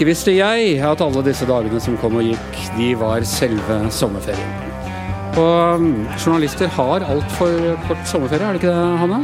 [0.00, 4.54] Ikke visste jeg at alle disse dagene som kom og gikk, de var selve sommerferien.
[5.36, 9.18] Og mm, journalister har altfor kort sommerferie, er det ikke det, Hanne?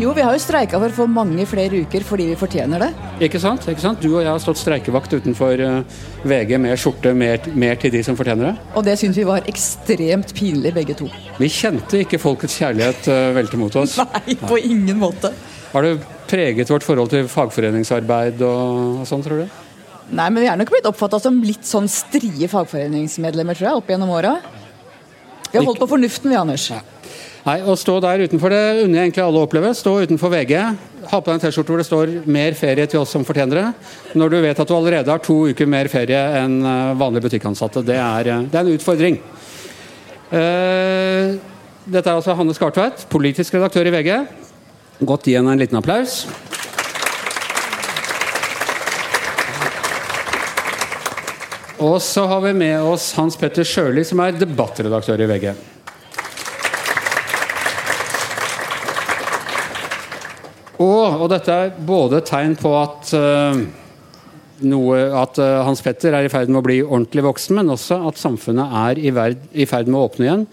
[0.00, 2.88] Jo, vi har jo streika for å få mange flere uker fordi vi fortjener det.
[3.28, 3.68] Ikke sant?
[3.68, 4.00] ikke sant?
[4.00, 8.00] Du og jeg har stått streikevakt utenfor eh, VG med skjorte mer, mer til de
[8.08, 8.72] som fortjener det.
[8.72, 11.10] Og det syns vi var ekstremt pinlig, begge to.
[11.36, 13.98] Vi kjente ikke folkets kjærlighet eh, velte mot oss.
[14.16, 15.34] Nei, på ingen måte.
[15.76, 15.98] Har det
[16.32, 19.62] preget vårt forhold til fagforeningsarbeid og, og sånn, tror du?
[20.06, 23.88] Nei, men vi er nok blitt oppfatta som litt sånn strie fagforeningsmedlemmer, tror jeg, opp
[23.90, 24.36] gjennom åra.
[25.50, 26.68] Vi har holdt på fornuften, vi, Anders.
[27.46, 29.70] Nei, Å stå der utenfor det unner egentlig alle å oppleve.
[29.78, 30.54] Stå utenfor VG.
[31.10, 33.74] Ha på deg en T-skjorte hvor det står 'mer ferie til oss som fortjener det'.
[34.18, 37.84] Når du vet at du allerede har to uker mer ferie enn eh, vanlige butikkansatte.
[37.86, 39.20] Det er, eh, det er en utfordring.
[40.26, 41.38] Uh,
[41.86, 44.26] dette er altså Hanne Skartveit, politisk redaktør i VG.
[45.06, 46.26] Godt gi henne en liten applaus.
[51.76, 55.50] Og så har vi med oss Hans Petter Sjøli, som er debattredaktør i VG.
[60.80, 63.60] Og, og dette er både tegn på at uh,
[64.64, 67.98] noe at uh, Hans Petter er i ferd med å bli ordentlig voksen, men også
[68.08, 70.44] at samfunnet er i, verd, i, ferd med å åpne igjen.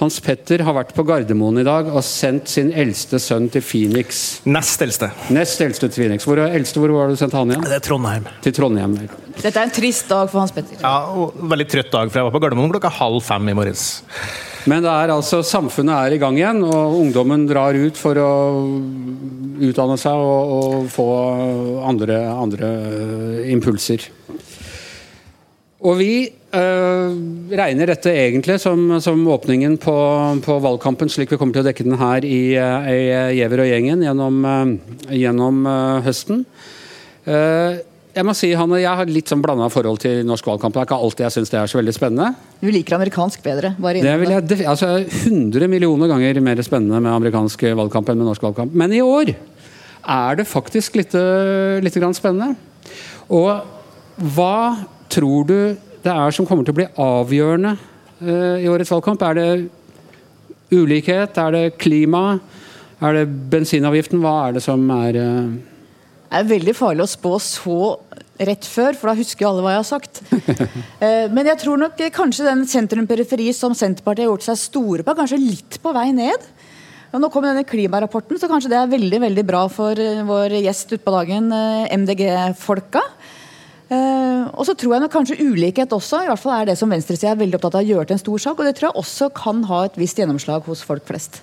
[0.00, 4.22] Hans Petter har vært på Gardermoen i dag og sendt sin eldste sønn til Phoenix.
[4.48, 5.12] Nest eldste.
[5.34, 6.26] Nest eldste til Phoenix.
[6.28, 7.66] Hvor, eldste, hvor var du sendt han igjen?
[7.68, 8.30] Det er Trondheim.
[8.44, 8.96] Til Trondheim.
[9.38, 10.80] Dette er en trist dag for Hans Petter.
[10.82, 13.86] Ja, og Veldig trøtt dag, for jeg var på Gardermoen klokka halv fem i morges.
[14.70, 18.32] Men det er altså, samfunnet er i gang igjen, og ungdommen drar ut for å
[19.62, 21.06] utdanne seg og, og få
[21.88, 22.70] andre, andre,
[23.50, 24.06] impulser.
[25.82, 27.14] Og vi øh,
[27.50, 29.96] regner dette egentlig som, som åpningen på,
[30.46, 33.00] på, valgkampen, slik vi kommer til å dekke den her i, i
[33.40, 34.76] Gjever og gjengen gjennom, øh,
[35.18, 35.66] gjennom
[36.06, 36.46] høsten.
[37.22, 37.78] Uh,
[38.12, 40.74] jeg må si, Hanne, jeg har litt sånn blanda forhold til norsk valgkamp.
[40.74, 42.34] Det er ikke alltid jeg syns det er så veldig spennende.
[42.60, 43.72] Du liker amerikansk bedre?
[43.80, 48.28] Bare det vil jeg, altså 100 millioner ganger mer spennende med amerikansk valgkamp enn med
[48.28, 48.76] norsk valgkamp.
[48.76, 51.16] Men i år er det faktisk litt,
[51.84, 52.52] litt spennende.
[53.32, 53.64] Og
[54.36, 54.58] hva
[55.12, 55.56] tror du
[56.02, 59.24] det er som kommer til å bli avgjørende uh, i årets valgkamp?
[59.24, 59.50] Er det
[60.72, 61.38] ulikhet?
[61.38, 62.40] Er det klima?
[63.00, 64.20] Er det bensinavgiften?
[64.20, 65.71] Hva er det som er uh,
[66.32, 67.78] er veldig farlig å spå så
[68.42, 70.22] rett før, for da husker jo alle hva jeg har sagt.
[71.02, 75.10] Eh, men jeg tror nok kanskje den sentrum-periferi som Senterpartiet har gjort seg store på,
[75.10, 76.44] er kanskje litt på vei ned.
[77.10, 80.54] Og nå kommer denne klimarapporten, så kanskje det er veldig veldig bra for eh, vår
[80.60, 83.02] gjest utpå dagen, eh, MDG-folka.
[83.92, 87.34] Og så tror jeg nok kanskje ulikhet også, i hvert fall er det som venstresida
[87.34, 88.54] er veldig opptatt av å gjøre til en stor sak.
[88.62, 91.42] Og det tror jeg også kan ha et visst gjennomslag hos folk flest.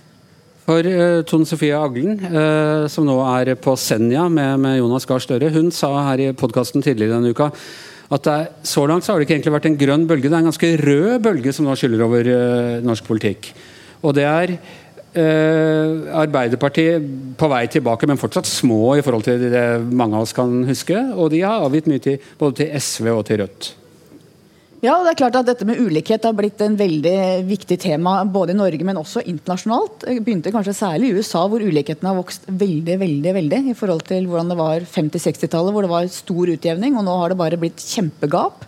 [0.70, 5.24] For uh, Tone Sofie Aglen, uh, som nå er på Senja med, med Jonas Gahr
[5.24, 7.48] Støre, hun sa her i podkasten tidligere denne uka
[8.14, 10.44] at er, så langt så har det ikke egentlig vært en grønn bølge, det er
[10.44, 13.50] en ganske rød bølge som nå skyller over uh, norsk politikk.
[14.06, 14.56] Og det er
[15.10, 17.02] Arbeiderpartiet
[17.36, 21.02] på vei tilbake, men fortsatt små i forhold til det mange av oss kan huske.
[21.18, 23.72] Og de har avgitt mye til, både til SV og til Rødt.
[24.80, 27.16] Ja, og det er klart at Dette med ulikhet har blitt en veldig
[27.50, 30.06] viktig tema både i Norge, men også internasjonalt.
[30.06, 34.06] Det begynte kanskje særlig i USA, hvor ulikheten har vokst veldig veldig, veldig i forhold
[34.08, 36.96] til hvordan det var 50-60-tallet, hvor det var stor utjevning.
[36.96, 38.64] og Nå har det bare blitt kjempegap.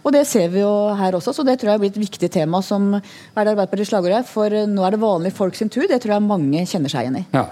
[0.00, 2.62] Og Det ser vi jo her også, så det tror jeg blir et viktig tema.
[2.62, 3.02] som er
[3.44, 5.84] det Arbeiderpartiets slagord her, For nå er det vanlige folk sin tur.
[5.86, 7.26] Det tror jeg mange kjenner seg igjen i.
[7.36, 7.50] Ja.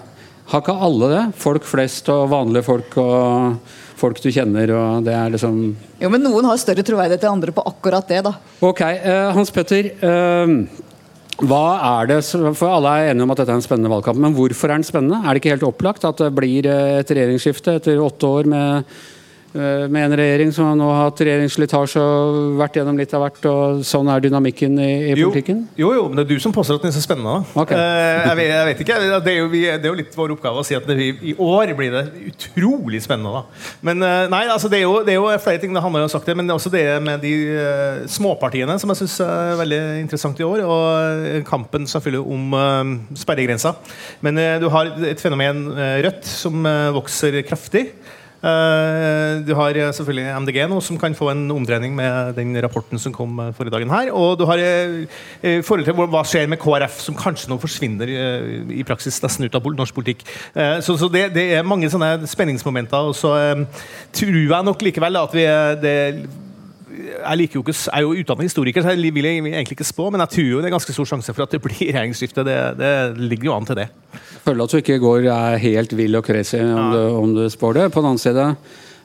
[0.49, 1.23] Har ikke alle det?
[1.37, 3.59] Folk flest og vanlige folk og
[3.99, 4.71] folk du kjenner.
[4.75, 5.61] og det er liksom...
[6.01, 8.23] Jo, men Noen har større troverdighet enn andre på akkurat det.
[8.25, 8.35] da.
[8.65, 9.91] Ok, uh, Hans Petter.
[10.01, 10.87] Uh,
[11.39, 11.63] hva
[12.01, 12.17] er det,
[12.59, 14.87] for Alle er enige om at dette er en spennende valgkamp, men hvorfor er den
[14.87, 15.21] spennende?
[15.23, 19.18] Er det ikke helt opplagt at det blir et regjeringsskifte etter åtte år med Eh,
[19.53, 23.39] med en regjering som har hatt regjeringsslitasje og vært gjennom litt av hvert.
[23.49, 25.63] og Sånn er dynamikken i, i politikken?
[25.79, 27.39] Jo, jo, men det er du som påstår at den er så spennende.
[27.57, 27.77] Okay.
[27.77, 28.97] Eh, jeg, vet, jeg, vet, ikke.
[28.99, 31.73] Det er, jo, det er, jo, litt vår oppgave å si at det, i år
[31.77, 33.39] blir det utrolig spennende.
[33.39, 33.65] Da.
[33.89, 35.73] Men uh, nei, altså, det, er jo, det, er jo, flere ting.
[35.75, 39.01] Det handler jo om sagt det, men også det med de uh, småpartiene som jeg
[39.01, 40.63] syns er veldig interessant i år.
[40.67, 42.55] Og kampen selvfølgelig om
[43.17, 43.73] sperregrensa.
[44.25, 45.67] Men du har et fenomen
[46.03, 47.87] Rødt som vokser kraftig.
[48.39, 53.01] Uh, du har eh, selvfølgelig MDG nå, som kan få en omdreining med den rapporten
[53.01, 54.13] som kom uh, forrige dagen her.
[54.15, 54.61] Og du har
[55.67, 58.09] forhold til hva skjer med KrF, som kanskje nå forsvinner
[58.71, 60.23] i praksis nesten ut av norsk politikk.
[60.55, 63.09] så, så det, det, er mange sånne spenningsmomenter.
[63.11, 63.33] Og så
[64.15, 65.45] tror jeg nok likevel at vi
[65.83, 65.95] det,
[67.29, 70.09] jeg, liker jo ikke, jeg er jo utdannet historiker, så jeg vil egentlig ikke spå,
[70.13, 72.45] men jeg tror jo det er ganske stor sjanse for at det blir regjeringsskifte.
[72.47, 72.91] Det, det
[73.21, 73.87] ligger jo an til det.
[74.45, 76.85] Føler at du ikke går er helt vill og crazy om, ja.
[76.93, 77.89] du, om du spår det.
[77.93, 78.45] På den annen side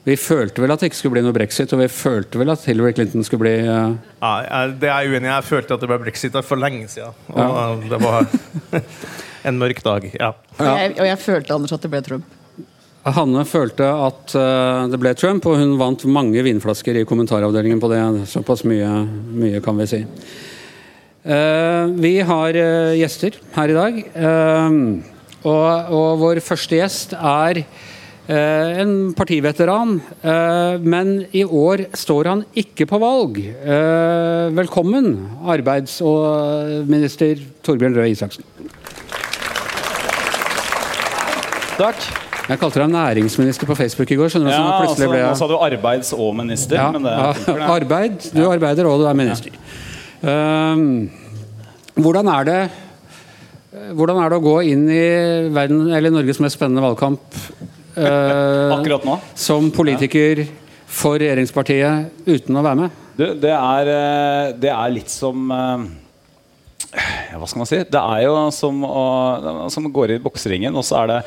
[0.05, 2.65] Vi følte vel at det ikke skulle bli noe brexit, og vi følte vel at
[2.69, 3.97] Hillary Clinton skulle bli uh...
[4.21, 5.33] ja, Det er jeg uenig i.
[5.33, 7.17] Jeg følte at det ble brexit for lenge siden.
[7.33, 7.67] Og ja.
[7.93, 8.29] det var
[9.49, 10.09] en mørk dag.
[10.19, 10.33] Ja.
[10.59, 12.34] Og, jeg, og jeg følte Anders at det ble Trump.
[13.13, 17.91] Hanne følte at uh, det ble Trump, og hun vant mange vinflasker i kommentaravdelingen på
[17.93, 18.01] det.
[18.31, 18.89] Såpass mye,
[19.29, 20.01] mye kan vi si.
[21.25, 24.01] Uh, vi har uh, gjester her i dag.
[25.45, 27.67] Og, og, vår første gjest er
[28.25, 29.99] en partiveteran,
[30.81, 33.43] men i år står han ikke på valg.
[34.57, 35.11] velkommen,
[35.45, 38.49] arbeids- og minister Torbjørn Røe Isaksen.
[41.77, 42.24] Takk.
[42.45, 44.29] Jeg kalte deg næringsminister på Facebook i går.
[44.33, 44.55] skjønner du?
[44.55, 45.19] Ja, altså, ble...
[45.23, 45.29] jeg...
[45.33, 46.77] Nå sa du arbeids- og minister.
[46.77, 47.13] Ja, det,
[47.57, 48.27] ja, arbeid.
[48.35, 49.55] Du arbeider, og du er minister.
[50.21, 51.09] Um,
[51.97, 52.59] hvordan er det
[53.95, 55.07] hvordan er det å gå inn i
[55.53, 57.25] verden, eller Norges mest spennende valgkamp
[57.99, 59.17] uh, Akkurat nå?
[59.35, 60.45] som politiker
[60.87, 63.03] for regjeringspartiet uten å være med?
[63.19, 65.83] Det, det, er, eh, det er, litt som uh,
[67.35, 67.83] Hva skal man si?
[67.87, 69.05] Det er jo som å,
[69.71, 71.21] som går gå i bokseringen, og så er det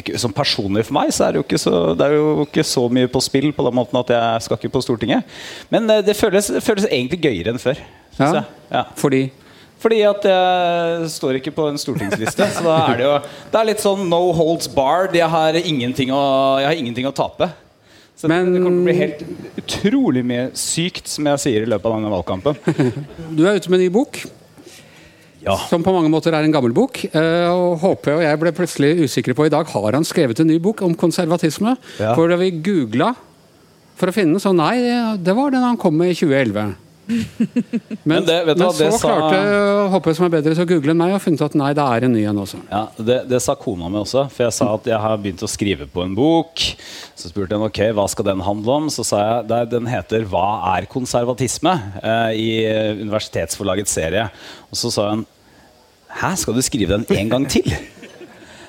[0.00, 2.64] ikke, som personlig for meg så er det, jo ikke så, det er jo ikke
[2.66, 5.36] så mye på spill på den måten at jeg skal ikke på Stortinget.
[5.72, 7.80] Men eh, det føles, det føles egentlig gøyere enn før.
[8.18, 8.86] Ja, ja.
[8.96, 9.26] Fordi?
[9.82, 12.48] Fordi at jeg står ikke på en stortingsliste.
[12.56, 13.14] så da er det jo
[13.52, 15.16] Det er litt sånn no holds barred.
[15.16, 16.22] Jeg har ingenting å,
[16.62, 17.50] jeg har ingenting å tape.
[18.16, 21.68] Så Men, det kommer til å bli helt utrolig mye sykt, som jeg sier i
[21.68, 22.56] løpet av denne valgkampen.
[23.36, 24.22] Du er ute med en ny bok.
[25.46, 25.56] Ja.
[25.70, 27.04] Som på mange måter er en gammel bok.
[27.06, 30.50] Eh, og HP og jeg ble plutselig usikre på i dag har han skrevet en
[30.50, 31.76] ny bok om konservatisme.
[32.00, 32.16] Ja.
[32.18, 33.12] For da vi googla
[33.96, 34.74] for å finne den, så nei,
[35.22, 36.74] det var den han kom med i 2011.
[37.06, 38.98] Men, men, det, men hva, så sa...
[39.06, 39.36] klarte
[39.92, 42.06] Håpe som er bedre til å google enn meg, og funnet at nei, det er
[42.06, 42.58] en ny en også.
[42.66, 44.24] Ja, det, det, sa kona mi også.
[44.32, 46.64] For jeg sa at jeg har begynt å skrive på en bok.
[47.14, 48.90] Så spurte jeg ok, hva skal den handle om.
[48.90, 52.50] Så sa jeg at den heter 'Hva er konservatisme?' Eh, i
[53.06, 54.26] Universitetsforlagets serie.
[54.70, 55.26] Og så sa hun
[56.16, 57.66] Hæ, skal du skrive den en gang til?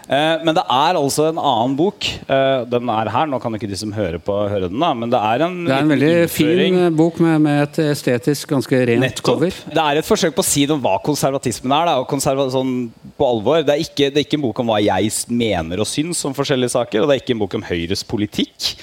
[0.07, 2.05] Eh, men det er altså en annen bok.
[2.31, 3.27] Eh, den er her.
[3.27, 4.79] Nå kan ikke de som hører på, høre den.
[4.79, 6.77] da Men det er en Det er en veldig innføring.
[6.77, 9.25] fin bok med, med, et estetisk ganske rent Nettopp.
[9.25, 9.51] cover.
[9.67, 11.91] Det er et forsøk på å si noe om hva konservatismen er.
[11.91, 14.71] Da, og konserva sånn på alvor Det er, ikke, det er ikke en bok om
[14.71, 17.03] hva jeg mener og syns om forskjellige saker.
[17.03, 18.77] Og det er ikke en bok om Høyres politikk.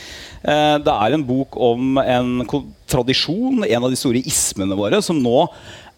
[0.45, 2.45] Eh, det er en bok om en
[2.85, 5.49] tradisjon, en av de store ismene våre, som nå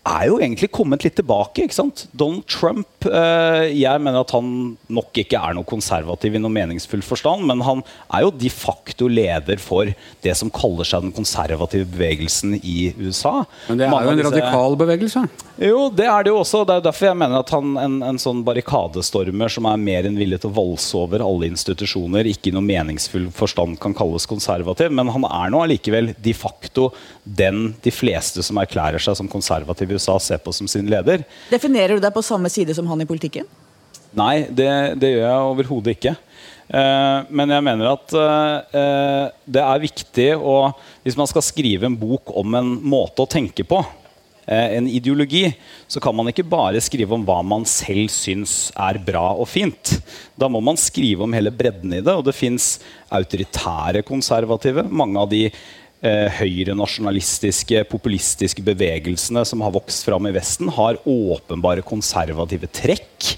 [0.06, 1.64] er jo egentlig kommet litt tilbake.
[1.66, 2.04] ikke sant?
[2.16, 7.02] Donald Trump eh, Jeg mener at han nok ikke er noe konservativ i noe meningsfull
[7.04, 7.82] forstand, men han
[8.14, 9.90] er jo de facto leder for
[10.24, 13.40] det som kaller seg den konservative bevegelsen i USA.
[13.68, 14.32] Men det er Mange jo en disse...
[14.34, 15.24] radikal bevegelse?
[15.56, 16.62] Jo, det er det jo også.
[16.66, 20.08] Det er jo derfor jeg mener at han, en, en sånn barrikadestormer som er mer
[20.08, 24.28] enn villig til å valse over alle institusjoner, ikke i noe meningsfull forstand kan kalles
[24.28, 26.90] konservativ, men han er nå allikevel de facto
[27.24, 31.24] den de fleste som erklærer seg som konservative USA ser på som sin leder.
[31.50, 33.48] Definerer du deg på samme side som han i politikken?
[34.16, 34.70] Nei, det,
[35.00, 36.14] det gjør jeg overhodet ikke.
[36.66, 40.56] Eh, men jeg mener at eh, det er viktig å
[41.04, 43.78] Hvis man skal skrive en bok om en måte å tenke på,
[44.46, 45.44] eh, en ideologi,
[45.86, 49.98] så kan man ikke bare skrive om hva man selv syns er bra og fint.
[50.34, 52.14] Da må man skrive om hele bredden i det.
[52.14, 52.80] Og det fins
[53.14, 54.88] autoritære konservative.
[54.90, 55.44] Mange av de
[56.06, 63.32] eh, høyrenasjonalistiske, populistiske bevegelsene som har vokst fram i Vesten, har åpenbare konservative trekk.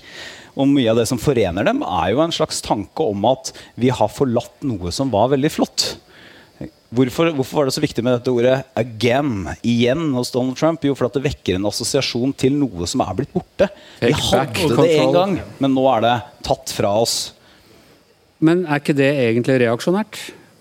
[0.58, 3.92] Og mye av det som forener dem, er jo en slags tanke om at vi
[3.94, 5.88] har forlatt noe som var veldig flott.
[6.88, 10.82] Hvorfor, hvorfor, var det så viktig med dette ordet 'again' igjen hos Donald Trump?
[10.82, 13.68] Jo, fordi det vekker en assosiasjon til noe som er blitt borte.
[14.00, 16.16] Vi hadde det en gang, men nå er det
[16.48, 17.34] tatt fra oss.
[18.40, 20.18] Men er ikke det egentlig reaksjonært?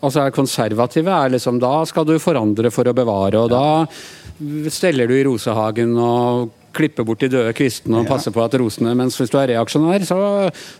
[0.08, 5.10] Altså er konservative er liksom Da skal du forandre for å bevare, og da steller
[5.10, 9.18] du i rosehagen og klipper bort de døde kvistene og passer på at rosene Mens
[9.18, 10.18] hvis du er reaksjonær, så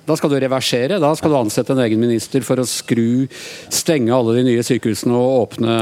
[0.06, 1.02] da skal du reversere.
[1.02, 3.26] Da skal du ansette en egen minister for å skru,
[3.74, 5.78] stenge alle de nye sykehusene og åpne,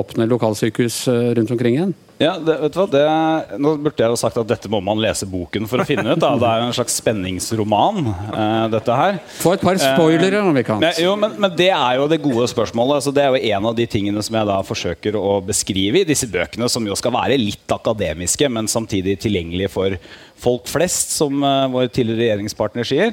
[0.00, 1.96] åpne lokalsykehus eh, rundt omkring igjen.
[2.16, 2.86] Ja, det, vet du hva?
[2.88, 3.02] Det,
[3.60, 6.20] nå burde jeg jo sagt at dette må man lese boken for å finne ut.
[6.22, 6.30] Da.
[6.40, 9.18] Det er jo en slags spenningsroman, eh, dette her.
[9.42, 10.80] Få et par spoilere, om vi kan.
[10.80, 13.02] Men, jo, men, men, det er jo det gode spørsmålet.
[13.02, 16.08] Altså, det er jo en av de tingene som jeg da forsøker å beskrive i
[16.08, 19.98] disse bøkene, som jo skal være litt akademiske, men samtidig tilgjengelige for
[20.40, 23.12] folk flest, som uh, vår tidligere regjeringspartner sier.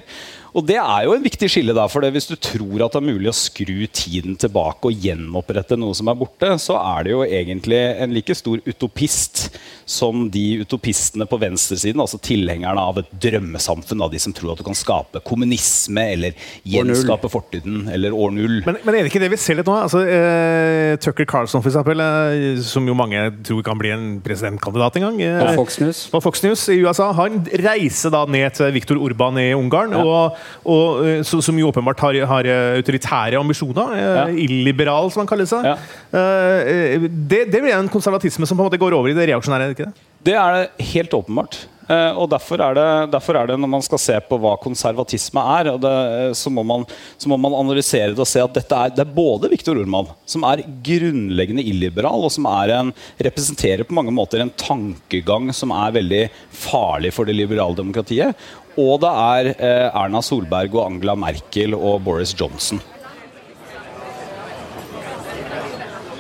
[0.54, 1.88] Og det er jo en viktig skille, da.
[1.90, 5.98] For hvis du tror at det er mulig å skru tiden tilbake og gjenopprette noe
[5.98, 9.48] som er borte, så er det jo egentlig en like stor utopist
[9.90, 14.62] som de utopistene på venstresiden, altså tilhengerne av et drømmesamfunn, av de som tror at
[14.62, 16.38] du kan skape kommunisme eller
[16.70, 18.60] gjenskape fortiden eller år null.
[18.68, 19.76] Men, men, er det ikke det vi ser litt nå?
[19.88, 25.08] Altså, eh, Tucker Carlson, f.eks., eh, som jo mange tror kan bli en presidentkandidat en
[25.10, 25.20] gang.
[25.26, 26.06] Eh, på Fox News.
[26.14, 27.10] På Fox News i USA.
[27.18, 30.06] Han reiser da ned til Viktor Urban i Ungarn, ja.
[30.06, 33.94] og, og, eh, så, som jo åpenbart har, har autoritære ambisjoner.
[33.98, 34.26] Eh, ja.
[34.46, 35.68] Illiberal, som han kaller seg.
[35.68, 35.76] Ja.
[36.14, 39.74] Eh, det, det blir en konservatisme som på en måte går over i det reaksjonære?
[39.76, 40.10] ikke det?
[40.24, 41.64] Det er det helt åpenbart.
[41.84, 45.42] Uh, og derfor er, det, derfor er, det, når man skal se på hva konservatisme
[45.58, 45.96] er, det,
[46.40, 46.86] så, må man,
[47.18, 50.46] så, må man, analysere det og se at er, det er både Viktor Orman, som
[50.48, 56.24] er grunnleggende illiberal, og som en, representerer på mange måter en tankegang som er veldig
[56.56, 58.48] farlig for det liberale demokratiet,
[58.80, 62.80] og det er uh, Erna Solberg og Angela Merkel og Boris Johnson.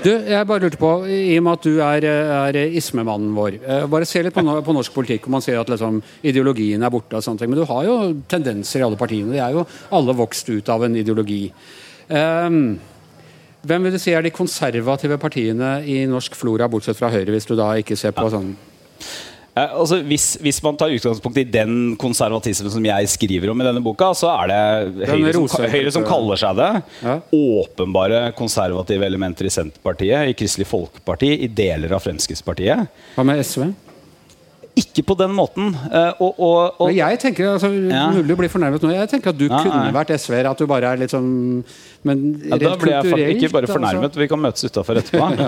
[0.03, 2.05] Du, jeg bare lurte på, I og med at du er,
[2.51, 5.29] er ismemannen vår, eh, bare se litt på, på, norsk politikk.
[5.29, 7.95] og Man ser at liksom, ideologien er borte, og sånne ting, men du har jo
[8.27, 9.31] tendenser i alle partiene.
[9.31, 9.63] De er jo
[9.95, 11.45] alle vokst ut av en ideologi.
[12.11, 12.75] Um,
[13.63, 17.47] hvem vil du si er de konservative partiene i norsk flora, bortsett fra Høyre, hvis
[17.47, 18.51] du da ikke ser på sånn
[19.53, 23.67] Eh, altså, hvis, hvis, man tar utgangspunkt i den konservatismen som jeg skriver om i
[23.67, 26.69] denne boka, så er det Høyre som, Høyre som kaller seg det.
[27.05, 27.17] Ja.
[27.37, 32.89] Åpenbare konservative elementer i Senterpartiet, i Kristelig Folkeparti, i deler av Fremskrittspartiet.
[33.13, 33.67] Hva med SV?
[34.73, 35.67] Ikke på den måten.
[35.85, 38.07] Uh, og, og, og, jeg tenker, altså, ja.
[38.09, 38.89] Mulig å bli fornærmet nå.
[38.95, 39.91] Jeg tenker at du ja, kunne ja.
[39.93, 40.49] vært SV-er.
[40.49, 41.61] At du bare er litt sånn
[42.07, 43.75] Men ja, da blir jeg faktisk ikke bare altså.
[43.77, 44.07] fornærmet.
[44.07, 44.21] Altså.
[44.23, 45.27] Vi kan møtes utafor etterpå.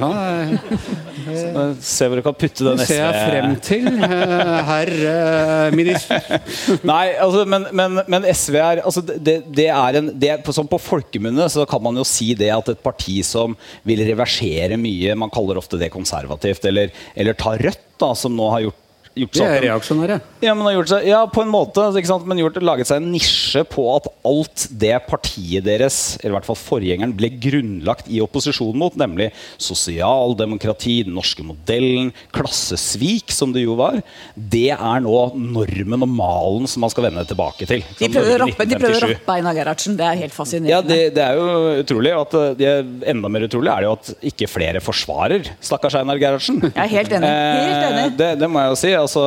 [1.25, 5.73] ja, se hvor du kan putte den SV ser jeg frem til, uh, herr uh,
[5.73, 6.29] minister.
[6.93, 10.77] nei, altså, men, men, men, SV er altså, det, det er en det, Som på
[10.81, 13.57] folkemunne så kan man jo si det at et parti som
[13.89, 18.53] vil reversere mye, man kaller ofte det konservativt, eller, eller ta Rødt, da, som nå
[18.53, 18.84] har gjort
[19.15, 20.17] gjort seg, De er reaksjonære.
[20.43, 21.87] Ja, men har gjort seg, ja, på en måte.
[22.27, 26.49] Men gjort, laget seg en nisje på at alt det partiet deres, eller i hvert
[26.49, 29.31] fall forgjengeren, ble grunnlagt i opposisjon mot, nemlig
[29.61, 34.01] sosialdemokrati, den norske modellen, klassesvik, som det jo var,
[34.35, 37.85] det er nå normen og malen som man skal vende tilbake til.
[37.99, 39.97] De prøver, å rappe, de prøver å rappe Einar Gerhardsen.
[39.99, 40.73] Det er helt fascinerende.
[40.73, 42.13] Ja, det, det er jo utrolig.
[42.15, 46.19] At det er enda mer utrolig er det jo at ikke flere forsvarer stakkars Einar
[46.21, 46.61] Gerhardsen.
[46.67, 47.31] Jeg er helt enig.
[47.31, 48.05] Helt enig.
[48.05, 49.25] Eh, det, det må jeg jo si altså,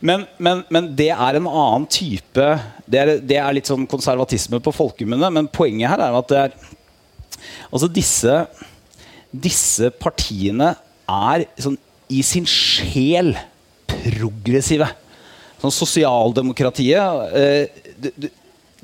[0.00, 2.46] men, men, men, det er en annen type
[2.86, 6.42] det er, det er, litt sånn konservatisme på folkemunne, men poenget her er at det
[6.46, 6.56] er
[7.68, 8.32] Altså, disse,
[9.30, 10.70] disse partiene
[11.06, 11.76] er sånn
[12.10, 13.34] i sin sjel
[13.90, 14.88] progressive.
[15.60, 18.28] Sånn sosialdemokratiet eh,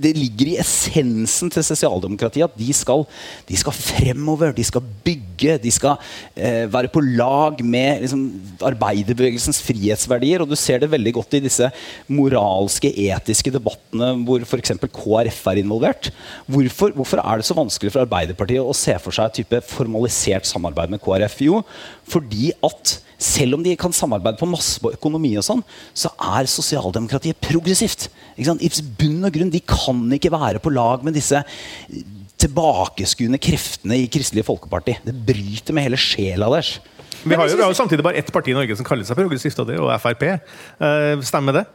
[0.02, 3.04] det ligger i essensen til sosialdemokratiet at de skal,
[3.48, 5.96] de skal fremover, de skal bygge, de skal
[6.36, 8.24] eh, være på lag med liksom,
[8.72, 10.42] arbeiderbevegelsens frihetsverdier.
[10.42, 11.70] Og du ser det veldig godt i disse
[12.10, 14.74] moralske, etiske debattene hvor f.eks.
[14.92, 16.10] KrF er involvert.
[16.50, 20.48] Hvorfor, hvorfor, er det så vanskelig for Arbeiderpartiet å se for seg et type formalisert
[20.48, 21.40] samarbeid med KrF?
[21.46, 21.62] Jo,
[22.10, 25.62] fordi at selv om de kan samarbeide på masse på økonomi, og sånn,
[25.94, 28.08] så er sosialdemokratiet progressivt.
[28.36, 28.46] I
[28.98, 31.42] bunn og grunn, De kan ikke være på lag med disse
[32.42, 34.96] tilbakeskuende kreftene i Kristelig Folkeparti.
[35.04, 36.78] Det bryter med hele sjela deres.
[37.22, 39.18] Vi har, jo, vi har jo samtidig bare ett parti i Norge som kaller seg
[39.18, 40.24] progressivt, og det er jo Frp.
[40.82, 41.68] Uh, stemmer det?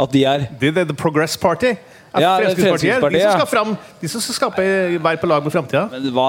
[0.00, 1.74] At de er The, er the Progress Party.
[2.14, 3.02] Ja, Fremskrittspartiet.
[3.10, 4.64] De som skal fram De som skal skape
[5.02, 5.88] være på lag med framtida.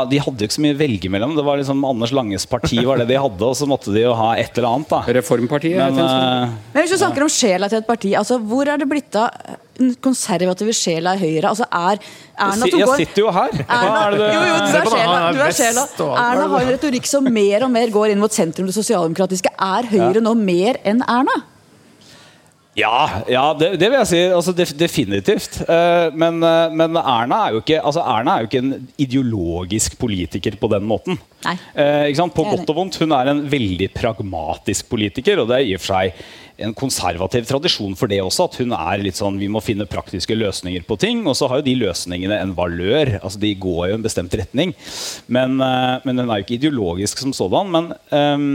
[0.10, 1.36] De hadde jo ikke så mye å velge mellom.
[1.38, 4.16] Det var liksom Anders Langes parti var det de hadde, og så måtte de jo
[4.18, 4.90] ha et eller annet.
[4.90, 5.78] da Reformpartiet.
[5.78, 8.90] Men, uh, Men hvis du snakker om sjela til et parti, altså hvor er det
[8.90, 11.52] blitt av den konservative sjela i Høyre?
[11.52, 12.00] Altså er
[12.36, 13.58] Erna som Jeg sitter jo her.
[13.66, 15.18] Erna, jo, jo, du er sjela.
[15.32, 15.88] Du er sjela.
[16.12, 19.54] Erna har en retorikk som mer og mer går inn mot sentrum, det sosialdemokratiske.
[19.56, 21.44] Er Høyre nå mer enn Erna?
[22.76, 24.22] Ja, ja det, det, vil jeg si.
[24.36, 25.62] Altså, definitivt.
[25.64, 29.96] Uh, men, uh, men, Erna er jo ikke altså, Erna er jo ikke en ideologisk
[30.00, 31.20] politiker på den måten.
[31.46, 33.00] Uh, på godt og vondt.
[33.00, 36.26] Hun er en veldig pragmatisk politiker, og det er i og for seg
[36.58, 38.48] en konservativ tradisjon for det også.
[38.50, 41.24] At hun er litt sånn vi må finne praktiske løsninger på ting.
[41.28, 43.18] Og så har jo de løsningene en valør.
[43.22, 44.76] altså De går jo en bestemt retning.
[45.28, 47.74] Men, uh, men hun er jo ikke ideologisk som sådan.
[47.74, 48.48] Men, um,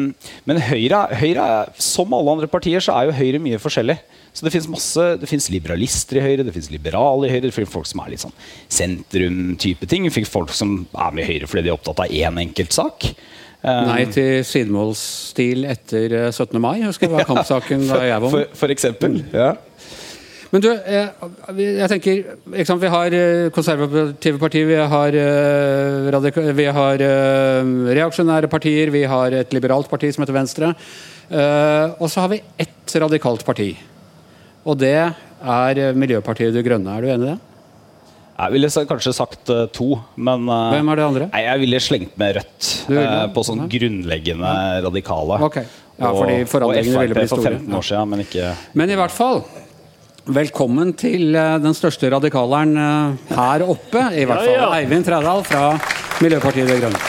[0.48, 3.98] men Høyre, Høyre, som alle andre partier, så er jo Høyre mye forskjellig.
[4.32, 7.48] Så det fins masse, det finnes liberalister i Høyre, det fins liberale i Høyre.
[7.48, 8.36] Det finnes folk som er litt sånn
[8.70, 10.06] sentrum-type ting.
[10.06, 13.10] Det finnes folk som er med i Høyre fordi de er opptatt av én enkeltsak.
[13.10, 16.54] Um, Nei til sidemålsstil etter 17.
[16.56, 18.54] Eh, mai, husker jeg var kampsaken da jeg var ung.
[18.56, 19.50] for eksempel, ja.
[20.50, 21.10] Men du, jeg,
[21.76, 23.14] jeg tenker sant, Vi har
[23.54, 25.18] konservative partier, vi har,
[26.56, 27.04] vi har
[28.00, 30.72] reaksjonære partier, vi har et liberalt parti som heter Venstre.
[32.00, 33.68] Og så har vi ett radikalt parti.
[34.66, 36.96] Og det er Miljøpartiet De Grønne.
[36.96, 37.38] Er du enig i det?
[38.40, 41.26] Jeg ville kanskje sagt uh, to, men uh, Hvem er det andre?
[41.34, 42.68] Nei, jeg ville slengt med Rødt.
[42.88, 44.52] Uh, på sånn grunnleggende
[44.86, 45.40] radikale.
[45.50, 45.66] Okay.
[46.00, 47.42] Ja, fordi forandringene ville bli store.
[47.44, 49.42] for 15 år siden, men ikke Men i hvert fall
[50.30, 52.76] Velkommen til den største radikaleren
[53.32, 54.52] her oppe, i hvert fall.
[54.52, 54.68] Ja, ja.
[54.78, 55.64] Eivind Trædal fra
[56.22, 57.00] Miljøpartiet De Grønne.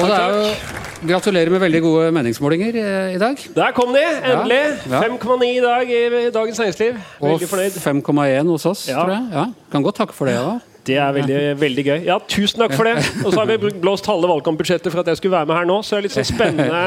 [0.00, 3.38] Og det er jo Gratulerer med veldig gode meningsmålinger eh, i dag.
[3.56, 4.02] Der kom de!
[4.04, 4.58] Endelig.
[4.90, 5.08] Ja, ja.
[5.08, 6.00] 5,9 i dag i
[6.34, 6.98] Dagens Næringsliv.
[7.22, 7.78] Veldig fornøyd.
[7.78, 7.86] Og
[8.18, 8.98] 5,1 hos oss, ja.
[8.98, 9.22] tror jeg.
[9.32, 10.58] Ja, Kan godt takke for det òg.
[10.86, 11.96] Det er veldig, veldig gøy.
[12.04, 12.98] Ja, Tusen takk for det.
[13.24, 15.80] Og så har vi blåst halve valgkampbudsjettet for at jeg skulle være med her nå.
[15.84, 16.84] Så det er litt sånn spennende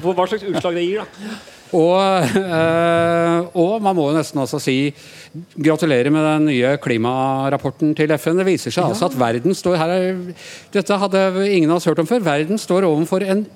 [0.00, 1.04] hva slags utslag det gir.
[1.04, 4.76] da og, øh, og, man må jo nesten også si
[5.56, 8.38] gratulerer med den nye klimarapporten til FN.
[8.38, 8.92] Det viser seg ja.
[8.92, 10.22] altså at verden står her er,
[10.74, 12.22] Dette hadde ingen av oss hørt om før.
[12.26, 13.46] Verden står overfor en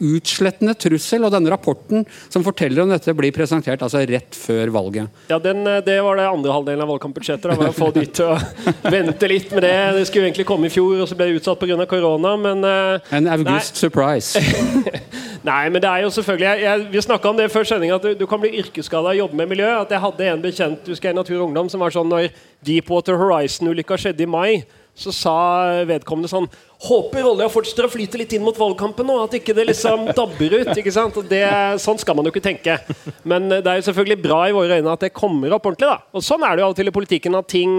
[0.00, 1.24] utslettende trussel.
[1.26, 5.08] Og denne rapporten som forteller om dette, blir presentert altså rett før valget.
[5.30, 7.58] Ja, den, eh, Det var det andre halvdelen av valgkampbudsjettet.
[7.58, 8.38] Å få de til å
[8.96, 9.76] vente litt med det.
[9.98, 11.86] Det skulle egentlig komme i fjor, og så ble det utsatt pga.
[11.86, 12.36] korona.
[12.36, 13.80] Men uh, En august nei.
[13.82, 14.38] surprise.
[15.50, 18.02] nei, men det er jo selvfølgelig jeg, jeg, Vi snakka om det før sending, at
[18.02, 19.70] du, du, kan bli yrkesskada og jobbe med miljø.
[19.80, 22.30] At jeg hadde en bekjent husker jeg, Natur og Ungdom som var sånn når
[22.66, 24.50] Deepwater Horizon-ulykka skjedde i mai
[24.98, 25.36] så sa
[25.88, 29.64] vedkommende sånn Håper olja fortsetter å flyte litt inn mot valgkampen nå, at ikke det
[29.66, 30.68] liksom dabber ut.
[30.78, 31.16] ikke sant?
[31.26, 31.40] Det,
[31.82, 32.76] sånn skal man jo ikke tenke.
[33.26, 35.88] Men det er jo selvfølgelig bra i våre øyne at det kommer opp ordentlig.
[35.90, 36.06] da.
[36.14, 37.74] Og Sånn er det jo av og til i politikken at ting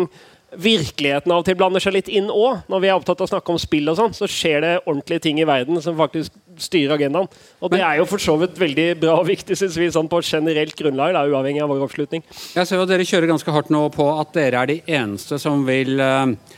[0.49, 2.65] virkeligheten av og til blander seg litt inn òg.
[2.67, 5.23] Når vi er opptatt av å snakke om spill, og sånn, så skjer det ordentlige
[5.29, 7.31] ting i verden som faktisk styrer agendaen.
[7.63, 10.19] Og det er jo for så vidt veldig bra og viktig, synes vi, sånn på
[10.25, 12.25] generelt grunnlag, da, uavhengig av vår oppslutning.
[12.57, 15.39] Jeg ser jo at Dere kjører ganske hardt nå på at dere er de eneste
[15.39, 16.57] som vil uh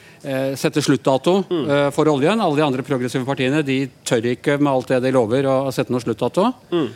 [0.59, 1.61] sette sluttdato mm.
[1.65, 2.41] eh, for oljen.
[2.41, 5.75] Alle de andre progressive partiene de tør ikke med alt det de lover å, å
[5.75, 6.49] sette noe sluttdato.
[6.71, 6.89] Mm.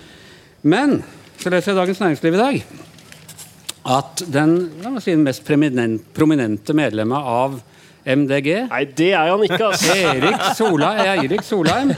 [0.70, 1.00] Men
[1.42, 2.60] så leser jeg Dagens Næringsliv i dag
[3.86, 4.56] at den,
[4.98, 7.60] si, den mest prominente medlemmet av
[8.06, 9.94] MDG Nei, det er han ikke, altså.
[10.14, 11.00] Erik Solheim.
[11.16, 11.94] Eirik Solheim.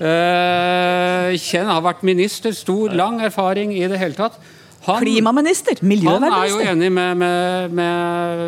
[0.00, 4.38] Uh, kjenner, har vært minister, stor, lang erfaring i det hele tatt.
[4.84, 6.34] Han, Klimaminister, miljøvernminister.
[6.36, 8.42] Han er jo enig med, med, med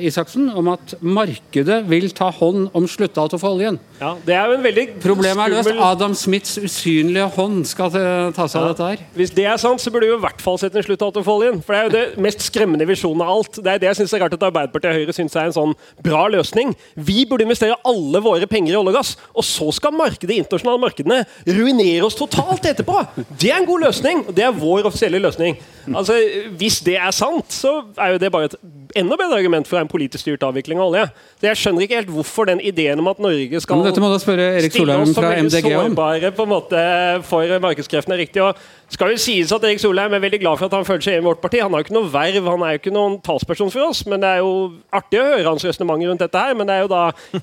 [0.00, 3.78] uh, Isaksen om at markedet vil ta hånd om sluttdato for oljen.
[4.00, 5.70] Ja, det er jo en veldig Problemet er løst.
[5.90, 8.72] Adam Smiths usynlige hånd skal ta seg av ja.
[8.72, 9.04] dette her.
[9.18, 11.60] Hvis det er sant, så burde vi i hvert fall sette en sluttdato for oljen.
[11.64, 13.60] For det er jo det mest skremmende visjonen av alt.
[13.60, 15.76] Det er det jeg synes er rart at Arbeiderpartiet og Høyre syns er en sånn
[16.04, 16.74] bra løsning.
[16.96, 20.82] Vi burde investere alle våre penger i olje og gass, og så skal markedet, internasjonale
[20.82, 22.98] markedene ruinere oss totalt etterpå!
[23.40, 24.24] Det er en god løsning.
[24.34, 25.58] Det er vår offisielle løsning.
[25.96, 26.16] Altså,
[26.58, 28.56] Hvis det er sant, så er jo det bare et
[28.96, 31.06] enda bedre argument for en politisk styrt avvikling av olje.
[31.40, 34.18] Så Jeg skjønner ikke helt hvorfor den ideen om at Norge skal dette må da
[34.22, 35.50] spørre Erik stille oss som om.
[35.50, 36.84] sårbare på en måte
[37.26, 38.42] for markedskreftene er riktig.
[38.42, 38.56] og
[38.90, 41.28] skal jo sies at Erik Solheim er veldig glad for at han føler seg hjemme
[41.28, 41.60] i vårt parti.
[41.62, 44.02] Han har jo ikke noe verv, han er jo ikke noen talsperson for oss.
[44.10, 44.54] Men det er jo
[44.98, 46.56] artig å høre hans resonnement rundt dette her.
[46.58, 47.02] Men det er jo da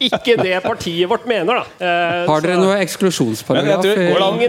[0.10, 1.78] ikke det partiet vårt mener, da.
[1.80, 3.88] Eh, har dere så, noe eksklusjonsparagraf?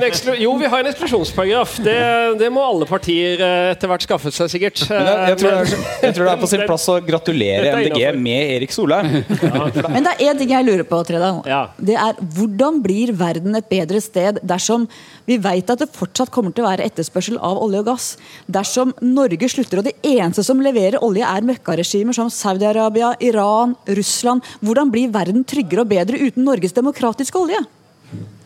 [0.09, 1.79] Eksklu jo, vi har en eksklusjonsparagraf.
[1.87, 1.99] Det,
[2.43, 4.83] det, må alle partier eh, etter hvert skaffet seg, sikkert.
[4.89, 8.53] Jeg, jeg, tror er, jeg, tror det er, på sin plass å gratulere MDG med
[8.57, 9.21] Erik Solheim.
[9.43, 9.69] Ja.
[9.95, 11.41] Men det er én ting jeg lurer på, Tredal.
[11.49, 11.61] Ja.
[11.77, 14.87] Det er hvordan blir verden et bedre sted dersom
[15.29, 18.09] vi vet at det fortsatt kommer til å være etterspørsel av olje og gass.
[18.49, 24.47] Dersom Norge slutter, og det eneste som leverer olje, er møkkaregimer som Saudi-Arabia, Iran, Russland,
[24.65, 27.61] hvordan blir verden tryggere og bedre uten Norges demokratiske olje?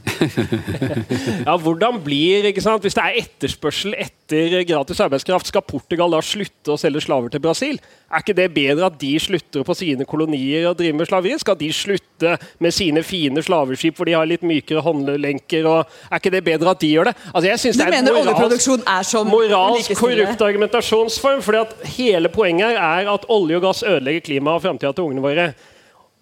[1.46, 2.82] ja, hvordan blir ikke sant?
[2.84, 7.42] Hvis det er etterspørsel etter gratis arbeidskraft, skal Portugal da slutte å selge slaver til
[7.44, 7.78] Brasil?
[8.12, 11.38] Er ikke det bedre at de slutter på sine kolonier og driver med slaveri?
[11.40, 15.68] Skal de slutte med sine fine slaveskip hvor de har litt mykere håndlenker?
[15.72, 17.16] er ikke det bedre at de gjør det?
[17.32, 21.42] Altså, jeg synes du det er mener oljeproduksjon er som moralsk korrupt argumentasjonsform.
[21.42, 25.24] fordi at hele poenget er at olje og gass ødelegger klimaet og framtida til ungene
[25.24, 25.52] våre.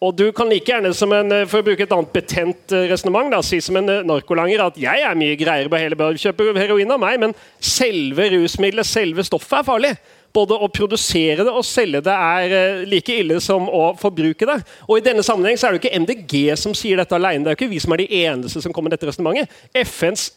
[0.01, 2.87] Og du kan like gjerne som en, eh, for å bruke et annet betent eh,
[2.89, 6.55] resonnement, si som en eh, narkolanger at jeg er mye greiere på hele bør kjøpe
[6.57, 9.93] heroin av meg, men selve rusmiddelet, selve stoffet, er farlig.
[10.33, 14.61] Både å produsere det og selge det er like ille som å forbruke det.
[14.87, 17.43] Og i denne sammenheng så er det jo ikke MDG som sier dette alene.
[17.43, 19.51] Det er jo ikke vi som er de eneste som kommer med dette resonnementet.
[19.75, 20.31] FNs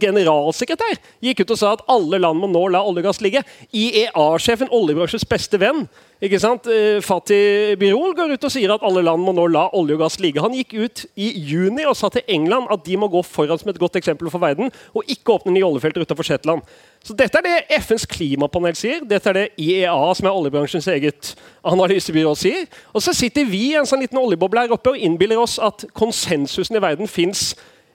[0.00, 3.42] generalsekretær gikk ut og sa at alle land må nå la olje og gass ligge.
[3.74, 6.64] IEA-sjefen, oljebransjens beste venn, ikke sant?
[6.72, 10.00] Eh, Fatih Birol går ut og sier at alle land må nå la olje og
[10.00, 10.40] gass ligge.
[10.40, 13.68] Han gikk ut i juni og sa til England at de må gå foran som
[13.68, 16.64] et godt eksempel for verden og ikke åpne nye oljefelter utenfor Shetland.
[17.04, 21.34] Så Dette er det FNs klimapanel sier, dette er det IEA, som er oljebransjens eget
[21.68, 22.64] analysebyrå, sier.
[22.96, 25.84] Og så sitter vi i en sånn liten oljeboble her oppe og innbiller oss at
[25.96, 27.50] konsensusen i verden fins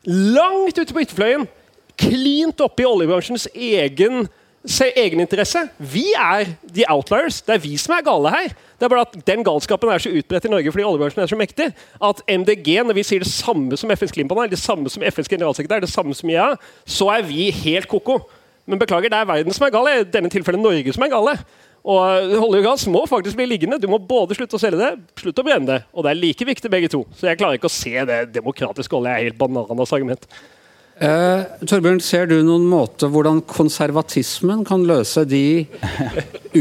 [0.05, 1.49] langt ute på ytterfløyen.
[1.97, 4.29] Klint oppe i oljebransjens egen
[4.69, 5.69] egeninteresse.
[5.78, 7.41] Vi er the outliers.
[7.41, 8.47] Det er vi som er gale her.
[8.78, 11.38] Det er bare at Den galskapen er så utbredt i Norge fordi oljebransjen er så
[11.38, 15.30] mektig at MDG, når vi sier det samme som FNs klimapanel, det samme som FNs
[15.30, 18.21] generalsekretær, det samme som IA, så er vi helt ko-ko.
[18.65, 19.89] Men beklager, det er verden som er gal.
[19.89, 21.36] I denne tilfellet Norge som er gale.
[21.82, 23.80] Og olje og gass må faktisk bli liggende.
[23.82, 25.80] Du må både slutte å selge det, slutte å brenne det.
[25.95, 27.02] Og det er like viktig begge to.
[27.17, 30.28] Så jeg klarer ikke å se det demokratiske olje er helt bananas argument.
[31.01, 35.63] Eh, Torbjørn, ser du noen måte hvordan konservatismen kan løse de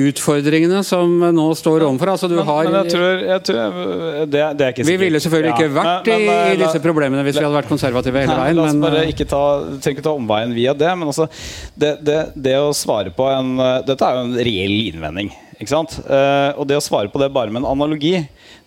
[0.08, 2.14] utfordringene som nå står overfor?
[2.14, 4.88] Altså, men, har, men jeg tror, jeg tror det, det, er ikke sikkert.
[4.88, 7.68] Vi ville selvfølgelig ikke vært men, men, i, i, disse problemene hvis vi hadde vært
[7.68, 8.56] konservative hele veien.
[8.56, 9.44] La oss bare ikke ta,
[9.76, 10.94] trenger ikke ta omveien via det.
[10.96, 11.28] Men altså,
[11.76, 11.92] det,
[12.32, 13.52] det, å svare på en
[13.84, 15.34] Dette er jo en reell innvending.
[15.60, 15.98] Ikke sant?
[16.08, 18.14] Uh, og det å svare på det bare med en analogi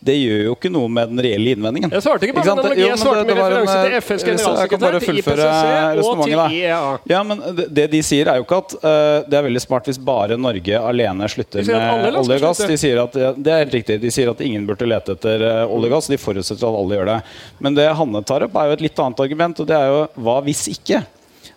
[0.04, 1.94] det gjør jo ikke noe med den reelle innvendingen.
[1.94, 6.04] Jeg svarte ikke på ikke analogien, jeg svarte med referanse til FNs generalsekretær, til IPCC
[6.04, 6.82] og til IEA.
[7.14, 7.44] Ja, men
[7.78, 8.90] det de sier, er jo ikke at uh,
[9.30, 12.64] det er veldig smart hvis bare Norge alene slutter med olje og gass.
[12.74, 14.00] De sier at, det er helt riktig.
[14.04, 16.12] De sier at ingen burde lete etter uh, olje og gass.
[16.12, 17.20] De forutsetter at alle gjør det.
[17.64, 20.08] Men det Hanne tar opp, er jo et litt annet argument, og det er jo
[20.26, 21.04] hva hvis ikke?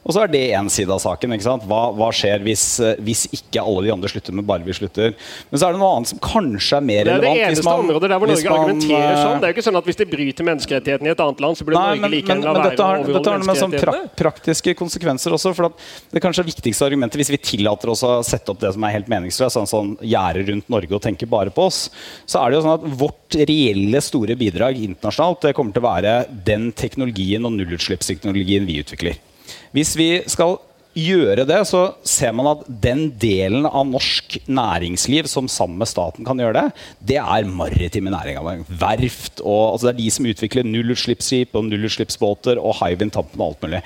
[0.06, 1.34] Og så er det én side av saken.
[1.66, 5.16] Hva, hva, skjer hvis, eh, hvis, ikke alle de andre slutter, men bare vi slutter?
[5.50, 7.24] Men så er det noe annet som kanskje er mer relevant.
[7.24, 9.40] Det er det eneste man, området der hvor Norge man, argumenterer eh, sånn.
[9.42, 11.66] Det er jo ikke sånn at hvis de bryter menneskerettighetene i et annet land, så
[11.66, 15.34] burde Norge like gjerne la være dette har, dette har med sånn pra praktiske konsekvenser
[15.34, 15.54] også.
[15.58, 15.74] For
[16.14, 19.10] det kanskje viktigste argumentet, hvis vi tillater oss å sette opp det som er helt
[19.10, 21.86] meningsløst, sånn, sånn gjerde rundt Norge og tenke bare på oss,
[22.30, 25.90] så er det jo sånn at vårt reelle store bidrag internasjonalt det kommer til å
[25.90, 29.18] være den teknologien og nullutslippsteknologien vi utvikler.
[29.76, 30.58] Hvis vi skal
[30.96, 36.24] gjøre det, så ser man at den delen av norsk næringsliv som sammen med staten
[36.26, 38.64] kan gjøre det, det er maritime næringer.
[38.80, 43.52] Verft og altså Det er de som utvikler nullutslippsskip og nullutslippsbåter og Hywind Tampen og
[43.52, 43.82] alt mulig.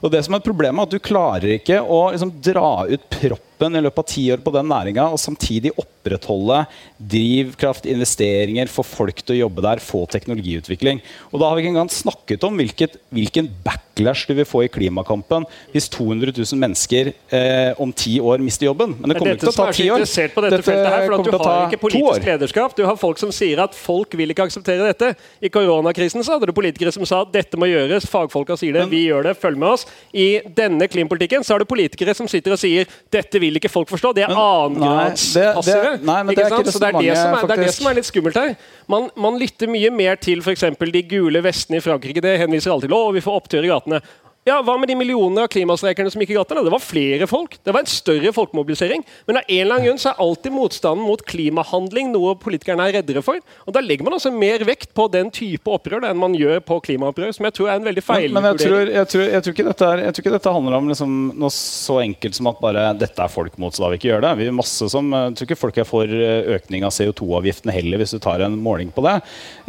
[0.00, 3.44] Og det som er Problemet er at du klarer ikke å liksom, dra ut proppen
[3.56, 6.64] i løpet av ti år på den næringa og samtidig opprettholde
[6.96, 11.00] drivkraft, investeringer, få folk til å jobbe der, få teknologiutvikling.
[11.32, 14.70] Og da har vi ikke engang snakket om hvilket, hvilken backlash du vil få i
[14.72, 18.94] klimakampen hvis 200 000 mennesker eh, om ti år mister jobben.
[19.00, 20.04] Men det kommer ikke til å ta ti år.
[20.36, 22.76] På dette, dette her, for Du har ikke politisk lederskap.
[22.76, 25.12] Du har folk som sier at folk vil ikke akseptere dette.
[25.40, 28.08] I koronakrisen så hadde du politikere som sa at dette må gjøres.
[28.10, 29.86] Fagfolka sier det, vi gjør det, følg med oss.
[30.16, 33.88] I denne klimapolitikken så har du politikere som sitter og sier dette vil ikke folk
[33.88, 34.10] forstå.
[34.16, 35.92] De er annengradspassive.
[36.02, 38.54] Det, det, det, så det er det, som er, det det som litt skummelt her.
[38.90, 40.66] Man, man lytter mye mer til f.eks.
[40.66, 42.24] de gule vestene i Frankrike.
[42.24, 44.02] Det henviser alltid til å, vi får opptør i gatene.
[44.46, 46.62] Ja, Hva med de millionene av klimastreikerne som gikk i gatene?
[46.62, 47.56] Det var flere folk.
[47.66, 49.02] Det var en større folkemobilisering.
[49.26, 52.94] Men av en eller annen grunn så er alltid motstanden mot klimahandling noe politikerne er
[53.00, 53.40] reddere for.
[53.66, 56.78] Og Da legger man altså mer vekt på den type opprør enn man gjør på
[56.86, 59.46] klimaopprør, som jeg tror er en veldig feil Men, men jeg, tror, jeg, tror, jeg,
[59.48, 59.56] tror,
[59.88, 63.26] er, jeg tror ikke dette handler om liksom noe så enkelt som at bare dette
[63.26, 64.32] er folk mot, så da vil vi ikke gjøre det.
[64.44, 67.98] Vi er masse som, jeg tror ikke folk er for eh, økning av CO2-avgiften heller,
[67.98, 69.18] hvis du tar en måling på det.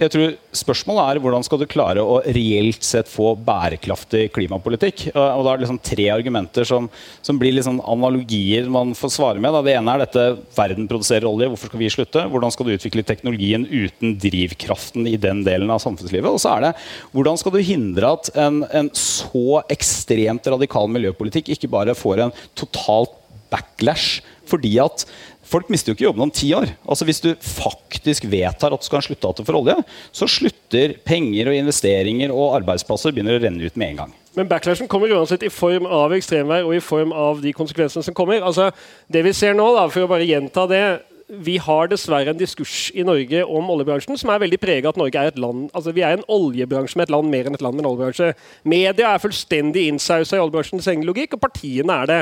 [0.05, 5.07] Jeg tror Spørsmålet er hvordan skal du klare å reelt sett få bærekraftig klimapolitikk klimapolitikk.
[5.15, 6.89] Og da er det liksom tre argumenter som,
[7.21, 9.53] som blir liksom analogier man får svare med.
[9.53, 9.63] Da.
[9.63, 10.25] Det ene er dette
[10.55, 12.25] verden produserer olje, hvorfor skal vi slutte?
[12.31, 16.29] Hvordan skal du utvikle teknologien uten drivkraften i den delen av samfunnslivet?
[16.29, 16.73] Og så er det
[17.13, 22.35] hvordan skal du hindre at en, en så ekstremt radikal miljøpolitikk ikke bare får en
[22.57, 23.15] totalt
[23.51, 25.05] backlash fordi at
[25.47, 26.67] Folk mister jo ikke jobben om ti år.
[26.83, 29.77] Altså Hvis du faktisk vedtar at du skal ha en sluttdato for olje,
[30.11, 34.15] så slutter penger og investeringer og arbeidsplasser begynner å renne ut med en gang.
[34.37, 38.13] Men backlashen kommer uansett i form av ekstremvær og i form av de konsekvensene som
[38.17, 38.43] kommer.
[38.45, 38.69] Altså,
[39.09, 40.83] det vi ser nå, da, for å bare gjenta det
[41.27, 45.19] vi har dessverre en diskurs i Norge om oljebransjen som er veldig preget at Norge
[45.19, 47.75] er et land altså Vi er en oljebransje med et land mer enn et land
[47.75, 48.29] med en oljebransje.
[48.63, 52.19] Media er fullstendig innsausa i oljebransjens egen logikk, og partiene er det.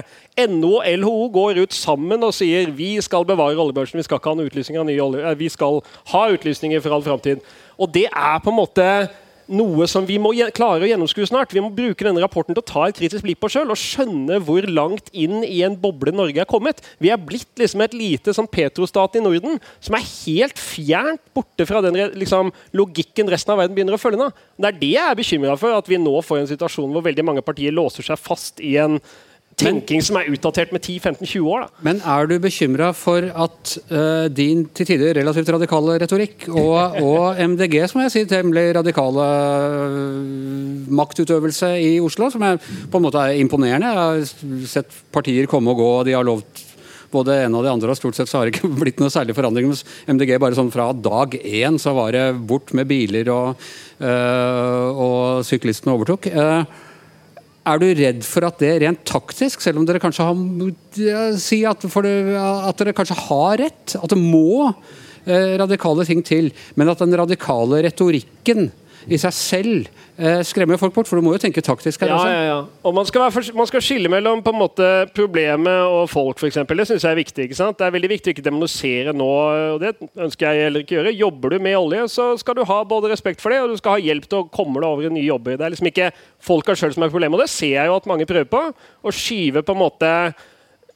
[0.49, 4.33] NHO og LHO går ut sammen og sier vi skal bevare oljebransjen, vi skal ikke
[4.33, 5.83] ha utlysninger av nye olje, eh, vi skal
[6.15, 7.45] ha utlysninger for all framtid.
[7.77, 8.89] Og det er på en måte
[9.51, 11.53] noe som vi må klare å gjennomskue snart.
[11.53, 13.79] Vi må bruke denne rapporten til å ta et kritisk blikk på oss sjøl og
[13.79, 16.81] skjønne hvor langt inn i en boble Norge er kommet.
[17.03, 21.67] Vi er blitt liksom et lite sånn petrostat i Norden som er helt fjernt borte
[21.69, 24.31] fra den liksom, logikken resten av verden begynner å følge nå.
[24.57, 27.27] Det er det jeg er bekymra for, at vi nå får en situasjon hvor veldig
[27.27, 28.99] mange partier låser seg fast i en
[29.59, 31.65] tenking som er utdatert med 10-15-20 år.
[31.65, 31.83] Da.
[31.87, 37.39] Men er du bekymra for at uh, din til tider relativt radikale retorikk og, og
[37.53, 43.21] MDG, som jeg sier, temmelig radikale uh, maktutøvelse i Oslo, som er på en måte
[43.21, 46.63] er imponerende Jeg har sett partier komme og gå, og de har lovt
[47.15, 49.13] både det ene og det andre, og stort sett så har det ikke blitt noe
[49.13, 49.69] særlig forandring.
[49.71, 53.69] hos MDG bare sånn fra dag én så var det bort med biler, og,
[54.03, 56.27] uh, og syklistene overtok.
[56.33, 56.84] Uh,
[57.65, 61.85] er du redd for at det rent taktisk, selv om dere kanskje har si at,
[62.05, 67.01] det, at dere kanskje har rett, at det må eh, radikale ting til, men at
[67.01, 68.69] den radikale retorikken
[69.05, 71.09] i seg selv eh, skremmer folk bort?
[71.09, 72.19] For du må jo tenke taktisk her ja.
[72.29, 72.57] Ja, ja.
[72.85, 76.61] Og man skal, for, man skal, skille mellom på en måte problemet og folk, f.eks.
[76.65, 77.47] Det syns jeg er viktig.
[77.47, 77.77] ikke sant?
[77.79, 79.29] Det er veldig viktig å ikke demonisere nå,
[79.75, 81.15] og det ønsker jeg heller ikke gjøre.
[81.19, 83.97] Jobber du med olje, så skal du ha både respekt for det, og du skal
[83.97, 85.59] ha hjelp til å komme deg over i nye jobber.
[85.59, 86.11] Det er liksom ikke
[86.43, 88.65] folka sjøl som er problemet, og det ser jeg jo at mange prøver på.
[89.05, 90.11] Å skyve på en måte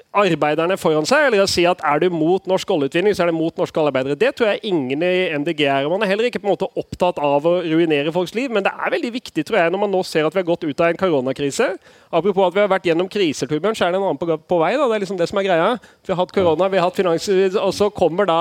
[0.09, 3.37] arbeiderne foran seg, eller å si at er du mot norsk oljeutvinning, så er det
[3.37, 4.17] mot norske arbeidere.
[4.17, 5.89] Det tror jeg ingen i MDG er.
[5.91, 8.73] Man er heller ikke på en måte opptatt av å ruinere folks liv, men det
[8.73, 10.89] er veldig viktig tror jeg, når man nå ser at vi har gått ut av
[10.89, 11.69] en koronakrise.
[12.09, 14.61] Apropos at vi har vært gjennom kriser, Torbjørn, så er det en annen på, på
[14.63, 14.73] vei.
[14.79, 14.89] Da.
[14.89, 15.73] Det er liksom det som er greia.
[16.01, 18.39] Vi har hatt korona, vi har hatt finanskrise, og så kommer da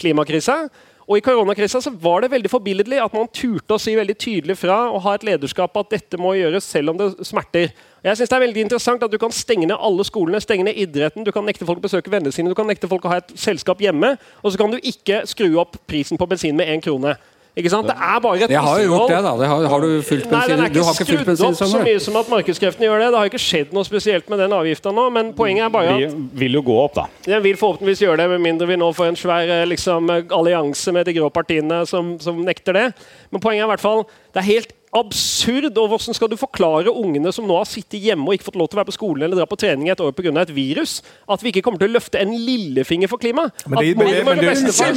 [0.00, 0.62] klimakrisa.
[1.10, 4.54] Og I koronakrisa så var det veldig forbilledlig at man turte å si veldig tydelig
[4.60, 7.72] fra og ha et lederskap at dette må gjøres selv om det smerter.
[8.06, 10.78] Jeg synes det er veldig interessant at Du kan stenge ned alle skolene, stenge ned
[10.78, 13.18] idretten, du kan nekte folk å besøke vennene sine, du kan nekte folk å ha
[13.18, 16.84] et selskap hjemme, og så kan du ikke skru opp prisen på bensin med én
[16.84, 17.16] krone.
[17.60, 17.88] Ikke sant?
[17.90, 19.34] Det er bare et Jeg har jo gjort det, da.
[19.40, 20.54] Det har, har, du fulgt bensin?
[20.56, 23.10] Den er ikke skrudd opp så mye som at markedskreftene gjør det.
[23.12, 26.16] Det har ikke skjedd noe spesielt med den avgifta nå, men poenget er bare at
[26.16, 27.06] Vi vil jo gå opp, da.
[27.28, 30.96] Den vil forhåpentligvis gjøre det, med mindre vi nå får en svær eh, liksom, allianse
[30.96, 32.86] med de grå partiene som, som nekter det.
[33.30, 35.78] Men poenget er i hvert fall det er helt absurd.
[35.78, 38.70] og Hvordan skal du forklare ungene som nå har sittet hjemme og ikke fått lov
[38.70, 40.32] til å være på skolen eller dra på trening et år pga.
[40.40, 43.52] et virus, at vi ikke kommer til å løfte en lillefinger for klimaet?
[43.66, 43.96] Unnskyld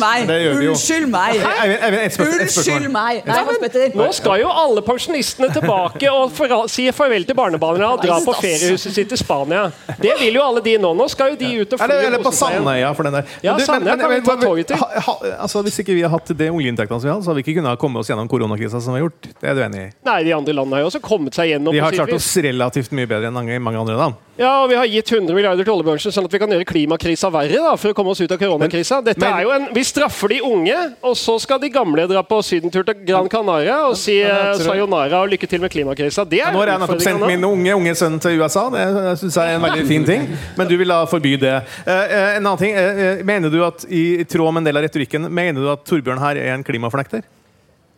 [0.02, 0.30] meg!
[0.30, 1.42] Unnskyld meg!
[2.18, 3.24] Unnskyld meg!
[3.98, 8.36] Nå skal jo alle pensjonistene tilbake og for, si farvel til barnebarna og dra på
[8.40, 9.68] feriehuset sitt i Spania.
[10.02, 10.94] Det vil jo alle de nå.
[10.98, 12.00] Nå skal jo de ut og fly.
[12.04, 13.38] Eller, på Sandøya, for den der.
[13.46, 14.86] Ja, Sandøya kan vi ta toget til.
[15.38, 17.60] Altså, hvis ikke vi har hatt det oljeinntektene som vi har, så hadde vi ikke
[17.62, 19.32] kunnet komme oss gjennom koronakrisa som vi har gjort.
[19.42, 19.83] Det er du enig i?
[20.08, 21.74] Nei, de andre landene har jo også kommet seg gjennom.
[21.76, 24.22] De har klart oss relativt mye bedre enn mange, andre land.
[24.34, 27.30] Ja, og vi har gitt 100 milliarder til oljebransjen, sånn at vi kan gjøre klimakrisa
[27.34, 27.60] verre.
[27.62, 28.98] da, for å komme oss ut av koronakrisa.
[29.06, 32.24] Dette men, er jo en, Vi straffer de unge, og så skal de gamle dra
[32.26, 36.26] på sydentur til Gran Canaria og si uh, sayonara og lykke til med klimakrisa.
[36.26, 38.66] Det er ja, nå har jeg nettopp sendt min unge, unge sønn til USA.
[38.74, 38.88] Det
[39.22, 40.26] syns jeg er en veldig fin ting.
[40.58, 41.54] Men du vil da forby det.
[41.86, 42.82] Uh, uh, en annen ting,
[43.28, 46.42] Mener du at i tråd med en del av retorikken, mener du at Torbjørn her
[46.42, 47.22] er en klimafornekter?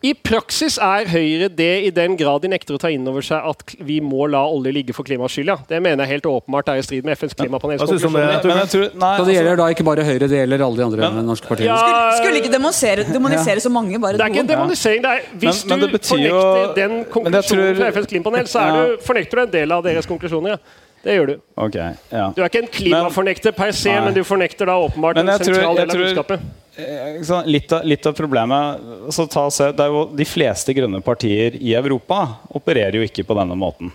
[0.04, 3.40] I praksis er Høyre det i den grad de nekter å ta inn over seg
[3.48, 5.48] at vi må la olje ligge for klimaets skyld.
[5.48, 5.56] Ja.
[5.70, 8.68] Det mener jeg helt åpenbart er i strid med FNs klimapanels konklusjoner.
[8.68, 11.72] Så det gjelder da ikke bare Høyre, det gjelder alle de andre men, norske partiene?
[11.72, 15.06] Ja, skulle, skulle, ikke demonisere, demonisere så mange, bare Det er ikke en demonisering.
[15.06, 16.42] Det er, hvis men, men du fornekter jo,
[16.76, 20.58] den konklusjonen tror, fra FNs klimapanel, så du, fornekter du en del av deres konklusjoner.
[20.58, 20.82] Ja.
[21.06, 21.34] Det gjør du.
[21.62, 22.28] Okay, ja.
[22.34, 25.78] Du er ikke en klimafornekter per se, men, men du fornekter da åpenbart en sentral
[25.78, 26.46] del av budskapet.
[26.76, 28.82] Eh, litt av, litt av, problemet
[29.14, 32.18] se, det er jo De fleste grønne partier i Europa
[32.52, 33.92] opererer jo ikke på denne måten.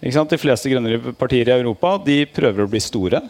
[0.00, 3.20] De fleste grønne partier i Europa de prøver å bli store.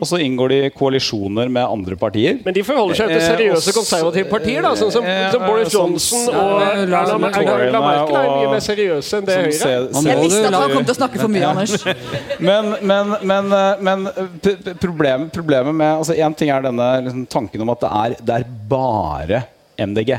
[0.00, 2.40] Og så inngår de koalisjoner med andre partier.
[2.44, 6.28] Men de forholder seg til eh, seriøse konservative partier, da, sånn som, som Boris Johnson
[6.32, 10.84] og Erna Merkel er mye mer seriøse enn det Høyre Jeg visste at han kom
[10.84, 11.78] til å snakke for mye, Anders.
[12.44, 13.52] Men, men, men,
[13.86, 14.06] men
[14.82, 18.38] problemet, problemet med altså Én ting er denne liksom, tanken om at det er, det
[18.40, 19.44] er bare
[19.76, 20.16] MDG.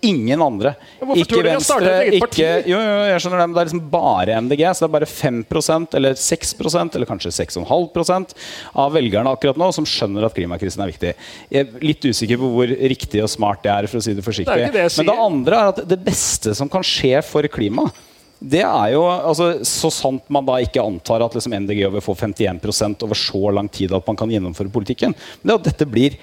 [0.00, 0.74] Ingen andre.
[1.14, 4.64] Ikke Venstre, ikke jo, jo, jeg skjønner det, men det er liksom bare MDG.
[4.72, 8.34] Så det er bare 5% eller 6% eller kanskje 6,5
[8.78, 11.14] av velgerne akkurat nå som skjønner at klimakrisen er viktig.
[11.54, 14.26] Jeg er litt usikker på hvor riktig og smart det er, for å si det
[14.26, 14.58] forsiktig.
[14.68, 18.04] Det det men det andre er at det beste som kan skje for klimaet,
[18.38, 22.14] det er jo, altså, Så sant man da ikke antar at liksom MDG vil få
[22.14, 25.14] 51% over så lang tid at man kan gjennomføre politikken.
[25.42, 26.18] Men det er at dette blir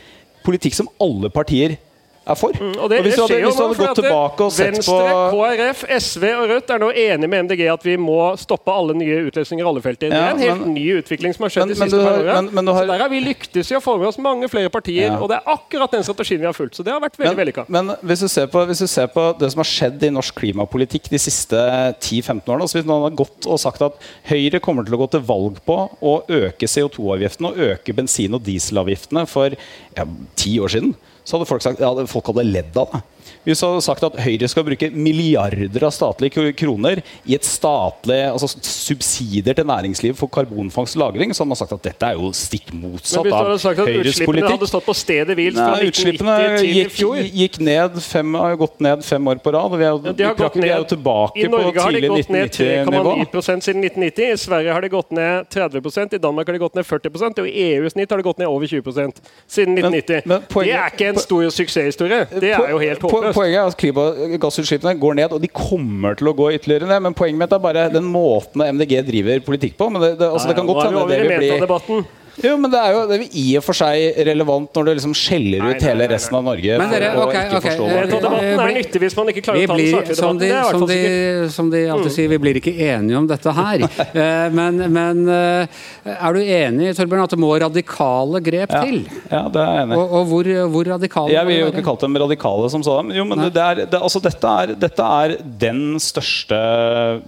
[0.45, 1.75] politikk som alle partier
[2.27, 2.51] er for.
[2.57, 4.51] Mm, og det, og hvis det du hadde, hvis du hadde gått at tilbake og
[4.55, 8.17] sett Venstre, på KrF, SV og Rødt er nå enige med MDG at vi må
[8.41, 10.09] stoppe alle nye utløsninger i alle felter.
[10.09, 12.17] Det Ja, er en helt men- ny utvikling som har skjedd Men- de siste par
[12.19, 12.41] årene.
[12.41, 14.69] men- men har- Så der har vi lyktes i å få med oss mange flere
[14.69, 15.17] partier, Ja.
[15.19, 16.75] og det er akkurat den strategien vi har fulgt.
[16.75, 17.65] Så det har vært veldig men, vellykka.
[17.69, 20.33] men hvis, du ser på, hvis du ser på det som har skjedd i norsk
[20.35, 21.55] klimapolitikk de siste
[21.99, 23.93] 10-15 årene altså Hvis noen har gått og sagt at
[24.27, 28.43] Høyre kommer til å gå til valg på å øke CO2-avgiften og øke bensin- og
[28.43, 29.49] dieselavgiftene for
[29.95, 33.01] ja, ti år siden, så hadde folk sagt ja, folk hadde ledd av det.
[33.45, 38.21] Hvis du hadde sagt at Høyre skal bruke milliarder av statlige kroner i et statlig
[38.31, 42.13] altså subsidier til næringslivet for karbonfangst og -lagring, så hadde man sagt at dette er
[42.19, 45.35] jo stikk Men motsatt hvis du av hadde sagt at utslippene hadde stått på stedet
[45.37, 49.41] hvilt fra 1990 utslippene til i fjor gikk ned fem, har gått ned fem år
[49.43, 49.71] på rad.
[49.71, 52.49] og Vi er, Ja, har vi er jo tilbake I Norge har det gått ned
[52.49, 53.15] 1990-nivå.
[53.31, 54.33] 3,9 siden 1990.
[54.33, 57.47] I Sverige har det gått ned 30% I Danmark har det gått ned 40% og
[57.47, 60.21] i EU-snitt har det gått ned over 20% siden 1990.
[60.25, 62.27] men poenget- det er ikke en stor suksesshistorie.
[62.39, 63.14] Det er jo helt håpløst.
[63.35, 67.03] Poenget er at klimagassutslippene går ned, og de kommer til å gå ytterligere ned.
[67.07, 69.89] Men poenget mitt er bare den måten MDG driver politikk på.
[69.93, 72.03] Men det, det, altså, det kan godt hende det i vil bli.
[72.43, 75.13] Jo, men det er jo det er i og for seg relevant når du liksom
[75.15, 77.69] skjeller ut nei, hele nei, resten av Norge Men dere, for å ok, ikke okay.
[77.69, 78.19] forstå eh, det.
[78.25, 80.41] Debatten er nyttig hvis man ikke klarer å ta den saklige som debatten.
[80.41, 83.85] de, hvert som, de, som de alltid sier, vi blir ikke enige om dette her.
[84.15, 85.79] Eh, Men, men eh,
[86.13, 89.01] er du enig Torbjørn, at det må radikale grep Ja, til?
[89.31, 89.99] ja, det er jeg enig i.
[89.99, 93.11] Og, og hvor, hvor radikale Jeg vil jo ikke kalt dem radikale som sådan.
[93.15, 96.59] Jo, men det er, det, altså, dette, er, dette er den største,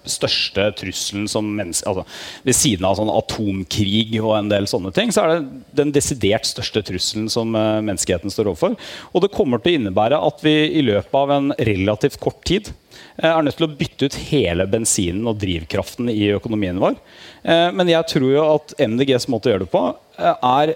[0.08, 1.88] største trusselen som menneske...
[1.92, 2.06] Altså,
[2.48, 6.48] ved siden av sånn atomkrig og en del sånne ting, så er det den desidert
[6.50, 8.76] største trusselen som eh, menneskeheten står overfor.
[9.14, 12.72] Og det kommer til å innebære at vi i løpet av en relativt kort tid
[12.72, 17.00] eh, er nødt til å bytte ut hele bensinen og drivkraften i økonomien vår.
[17.44, 19.86] Eh, Men jeg tror jo at MDGs måte å gjøre det på
[20.18, 20.72] er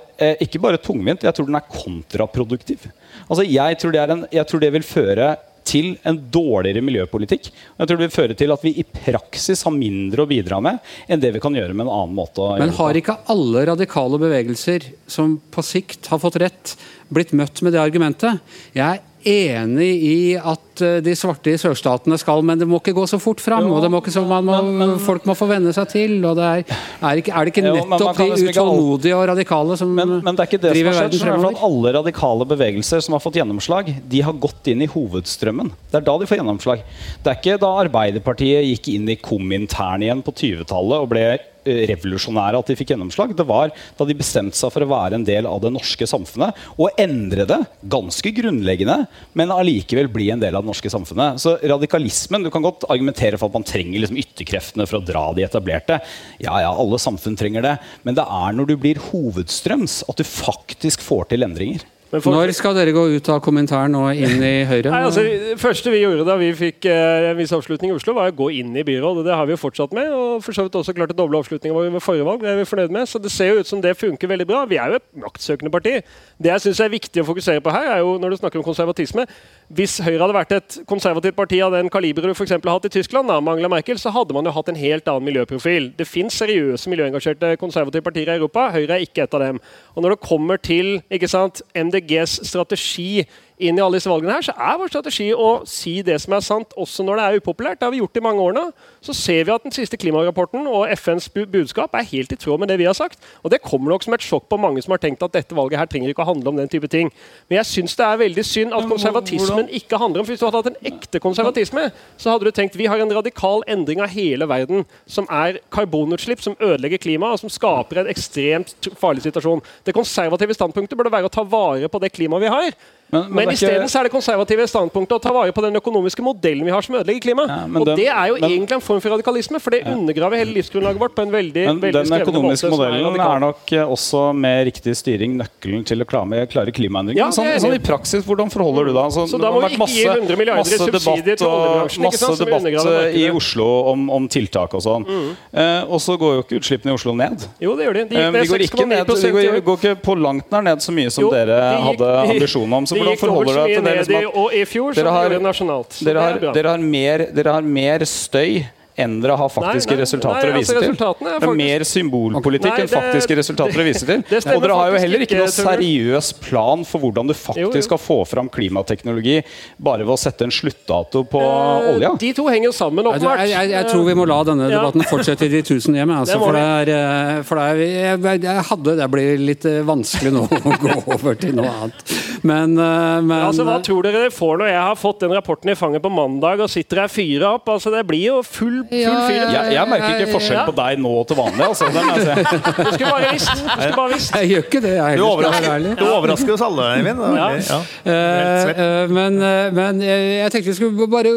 [0.45, 2.83] ikke bare tungvint, jeg tror den er kontraproduktiv.
[3.25, 5.31] Altså jeg, tror det er en, jeg tror det vil føre
[5.67, 7.51] til en dårligere miljøpolitikk.
[7.75, 10.61] Og jeg tror det vil føre til at vi i praksis har mindre å bidra
[10.63, 12.47] med enn det vi kan gjøre med en annen måte.
[12.61, 16.75] Men har ikke alle radikale bevegelser som på sikt har fått rett,
[17.13, 18.41] blitt møtt med det argumentet?
[18.73, 22.93] Jeg er enig i at eh, de svarte i sørstatene skal, men det må ikke
[22.97, 23.67] gå så fort fram.
[23.67, 26.15] Jo, og det må ikke så, man må, folk må få venne seg til.
[26.25, 26.63] og det er,
[27.01, 30.37] er, ikke, er det ikke men nettopp jo, de utålmodige og radikale som Men, men
[30.37, 31.01] det er ikke det som har skjedd.
[31.01, 31.61] verden for fremover?
[31.69, 35.73] Alle radikale bevegelser som har fått gjennomslag, de har gått inn i hovedstrømmen.
[35.91, 36.83] Det er da de får gjennomslag.
[37.21, 41.25] Det er ikke da Arbeiderpartiet gikk inn i Komintern igjen på 20-tallet og ble
[41.65, 43.35] revolusjonære at de fikk gjennomslag.
[43.37, 46.57] Det var da de bestemte seg for å være en del av det norske samfunnet
[46.75, 47.59] og endre det
[47.91, 48.97] ganske grunnleggende,
[49.37, 51.41] men allikevel bli en del av det norske samfunnet.
[51.41, 55.27] Så radikalismen Du kan godt argumentere for at man trenger liksom ytterkreftene for å dra
[55.37, 55.99] de etablerte.
[56.41, 60.27] Ja, ja, alle samfunn trenger det, men det er når du blir hovedstrøms at du
[60.27, 61.85] faktisk får til endringer.
[62.11, 64.91] Men for- Når skal dere gå ut av kommentaren og inn i Høyre?
[64.91, 68.13] Nei, altså, det første vi gjorde da vi fikk eh, en viss oppslutning i Oslo,
[68.17, 69.23] var å gå inn i byrådet.
[69.29, 70.11] Det har vi jo fortsatt med.
[70.11, 72.43] Og for så vidt også klart å doble avslutningen vår ved forrige valg.
[72.43, 73.07] Det er vi fornøyd med.
[73.07, 74.65] Så det ser jo ut som det funker veldig bra.
[74.67, 76.01] Vi er jo et maktsøkende parti.
[76.35, 78.67] Det jeg syns er viktig å fokusere på her, er jo når du snakker om
[78.67, 79.25] konservatisme
[79.71, 82.91] Hvis Høyre hadde vært et konservativt parti av den kaliberet du eksempel har hatt i
[82.91, 85.93] Tyskland, da, med Angela Merkel, så hadde man jo hatt en helt annen miljøprofil.
[85.95, 88.67] Det fins seriøse miljøengasjerte konservative partier i Europa.
[88.75, 89.61] Høyre er ikke et av dem.
[89.95, 90.99] Og når det kommer til
[91.31, 91.61] sant,
[92.01, 93.25] MDGs strategi
[93.61, 96.43] inn i alle disse valgene her, så er vår strategi å si det som er
[96.45, 97.79] sant, også når det er upopulært.
[97.79, 98.63] Det har vi gjort i mange år nå.
[99.05, 102.71] Så ser vi at den siste klimarapporten og FNs budskap er helt i tråd med
[102.71, 103.19] det vi har sagt.
[103.45, 105.81] Og det kommer nok som et sjokk på mange som har tenkt at dette valget
[105.81, 107.11] her trenger ikke å handle om den type ting.
[107.49, 110.47] Men jeg syns det er veldig synd at konservatismen ikke handler om for Hvis du
[110.47, 114.13] hadde hatt en ekte konservatisme, så hadde du tenkt vi har en radikal endring av
[114.13, 119.61] hele verden, som er karbonutslipp som ødelegger klimaet, og som skaper en ekstremt farlig situasjon.
[119.85, 122.73] Det konservative standpunktet burde være å ta vare på det klimaet vi har.
[123.11, 126.23] Men- men Men, er ikke- er det konservative standpunktet å ta vare på den økonomiske
[126.23, 127.49] modellen vi har som ødelegger klimaet.
[127.49, 130.37] Ja, og den- det er jo men- egentlig en form for radikalisme, for det undergraver
[130.37, 133.83] hele livsgrunnlaget vårt på en veldig, Men veldig den økonomiske modellen er, er nok eh,
[133.85, 137.17] også med riktig styring nøkkelen til å klare, klimaendringene.
[137.17, 139.03] Ja, sånn, sånn i praksis, hvordan forholder du deg?
[139.03, 142.65] Altså, Så da må vi ikke gi 100 milliarder i subsidier til oljebransjen, masse debatt
[142.65, 143.29] eh, i.
[143.31, 145.05] Oslo om, om tiltak og sånn.
[145.53, 147.45] Eh, og så går jo ikke utslippene i Oslo ned.
[147.59, 148.03] Jo, det gjør de.
[148.05, 150.77] De Eh, de går ikke 6,9 ned, de går, går ikke på langt nær ned
[150.79, 152.85] så mye som Jo, dere hadde ambisjon om.
[152.85, 153.95] Så hvordan forholder du deg til det?
[153.97, 155.97] Liksom, at og i fjor så dere har- det nasjonalt.
[156.05, 158.63] Dere, har, er dere, har mer, dere har mer støy
[158.99, 160.97] enn dere har faktiske Nei, nei, resultater nei, å vise altså, til.
[161.21, 164.23] Det er faktisk- mer symbolpolitikk enn faktiske resultater å vise til.
[164.55, 167.81] Og dere har jo heller ikke noe seriøs plan for hvordan du faktisk Jo, jo.
[167.81, 169.43] skal få fram klimateknologi
[169.79, 172.13] bare ved å sette en sluttdato på uh, olja.
[172.19, 173.39] De to henger sammen, åpenbart.
[173.45, 174.79] jeg, jeg, jeg tror vi må la denne Ja.
[174.81, 176.11] debatten fortsette i de tusen hjem.
[176.21, 179.65] Altså, Det for det er, eh, for det er jeg, jeg, hadde Det blir litt
[179.65, 182.03] eh, vanskelig nå å gå over til noe annet.
[182.43, 185.75] Men, men altså, Hva tror dere dere får når jeg har fått den rapporten i
[185.77, 187.69] fanget på mandag og sitter her fyra opp?
[187.73, 189.41] Altså, Det blir jo full, full fyr.
[189.41, 191.65] Jeg, jeg, merker ikke forskjell på deg nå til vanlig.
[191.67, 191.87] Altså.
[191.91, 193.63] du skulle bare visst.
[194.11, 194.35] Visst.
[194.35, 195.21] Jeg gjør ikke det, jeg heller.
[195.21, 197.21] Du overrasker, du overrasker oss alle, Eivind.
[197.37, 197.49] Ja.
[197.71, 197.79] Ja.
[198.05, 199.39] Uh, men,
[199.77, 201.35] men jeg, tenkte vi skulle bare,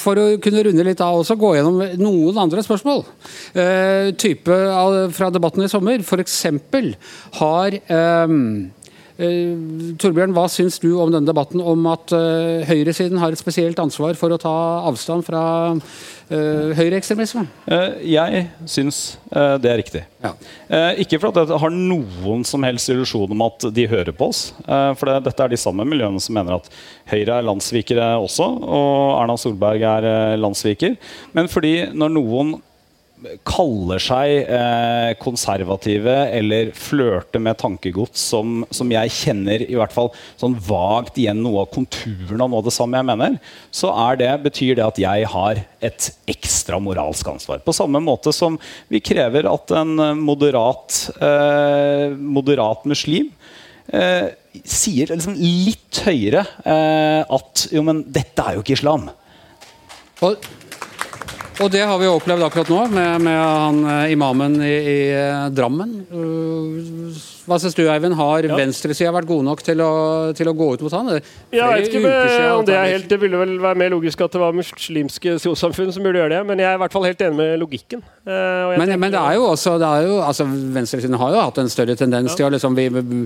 [0.00, 3.04] for å kunne runde litt av, også gå gjennom noen andre spørsmål.
[4.20, 4.60] Type
[5.16, 6.04] fra debatten i sommer.
[6.04, 6.36] F.eks.
[7.40, 7.80] har
[8.28, 8.70] um,
[10.00, 14.16] Torbjørn, hva syns du om denne debatten om at uh, høyresiden har et spesielt ansvar
[14.16, 14.54] for å ta
[14.88, 15.42] avstand fra
[15.74, 17.44] uh, høyreekstremisme?
[18.06, 19.00] jeg syns
[19.30, 20.00] det er riktig.
[20.22, 20.32] Ja.
[21.00, 24.40] ikke fordi jeg har noen som helst illusjon om at de hører på oss.
[24.66, 26.66] for det, dette er de samme miljøene som mener at
[27.10, 30.08] Høyre er landssvikere også, og Erna Solberg er
[30.40, 30.96] landssviker.
[31.36, 32.52] Men fordi når noen
[33.46, 40.10] kaller seg eh, konservative eller flørter med tankegods som, som, jeg kjenner i hvert fall
[40.40, 43.36] sånn vagt igjen noe av konturen av noe av det samme jeg mener,
[43.74, 47.60] så det, betyr det at jeg har et ekstra moralsk ansvar.
[47.64, 48.58] På samme måte som
[48.88, 53.30] vi krever at en moderat, eh, moderat muslim
[53.92, 54.32] eh,
[54.64, 59.08] sier liksom litt høyere eh, at jo, men dette er jo ikke islam.
[60.24, 60.50] Og
[61.60, 65.46] og det har vi opplevd akkurat nå, med, med han eh, imamen i, i eh,
[65.52, 65.92] Drammen.
[66.08, 67.12] Uh,
[67.50, 68.14] hva syns du, Eivind?
[68.18, 68.54] Har ja.
[68.58, 69.90] venstresida vært gode nok til å,
[70.38, 71.08] til å, gå ut mot han?
[71.16, 71.20] Det,
[71.56, 72.02] ja, jeg vet ikke
[72.54, 75.90] om det er helt Det ville vel være mer logisk at det var muslimske trossamfunn
[75.94, 78.04] som burde gjøre det, men jeg er i hvert fall helt enig med logikken.
[78.22, 81.72] Uh, men, men, det er jo også er jo, altså, Venstresiden har jo hatt en
[81.72, 82.38] større tendens ja.
[82.38, 83.24] til å liksom, vi,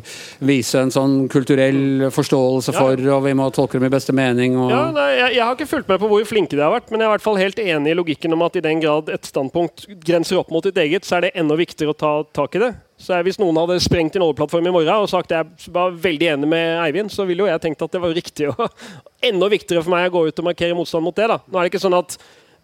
[0.49, 2.79] vise en sånn kulturell forståelse ja.
[2.81, 4.57] for, og vi må tolke dem i beste mening.
[4.57, 4.73] Og...
[4.73, 7.03] Ja, nei, jeg, jeg, har ikke fulgt med på hvor flinke de har vært, men
[7.03, 9.29] jeg er i hvert fall helt enig i logikken om at i den grad et
[9.29, 12.65] standpunkt grenser opp mot ditt eget, så er det enda viktigere å ta tak i
[12.65, 12.75] det.
[13.01, 16.29] Så Hvis noen hadde sprengt en oljeplattform i morgen og sagt at jeg var veldig
[16.37, 18.69] enig med Eivind, så ville jo jeg tenkt at det var riktig og
[19.29, 21.27] enda viktigere for meg å gå ut og markere motstand mot det.
[21.33, 21.41] da.
[21.43, 22.15] Nå er det ikke sånn at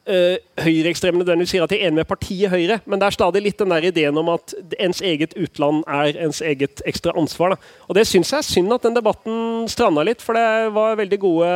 [0.08, 3.42] uh, høyreekstreme nødvendigvis sier at de er enig med partiet Høyre, men det er stadig
[3.44, 7.56] litt den der ideen om at ens eget utland er ens eget ekstra ansvar.
[7.56, 7.74] da.
[7.88, 11.20] Og Det syns jeg er synd at den debatten stranda litt, for det var veldig
[11.20, 11.50] gode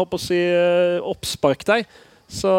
[0.00, 1.84] håper å si, eh, oppspark der.
[2.34, 2.50] Så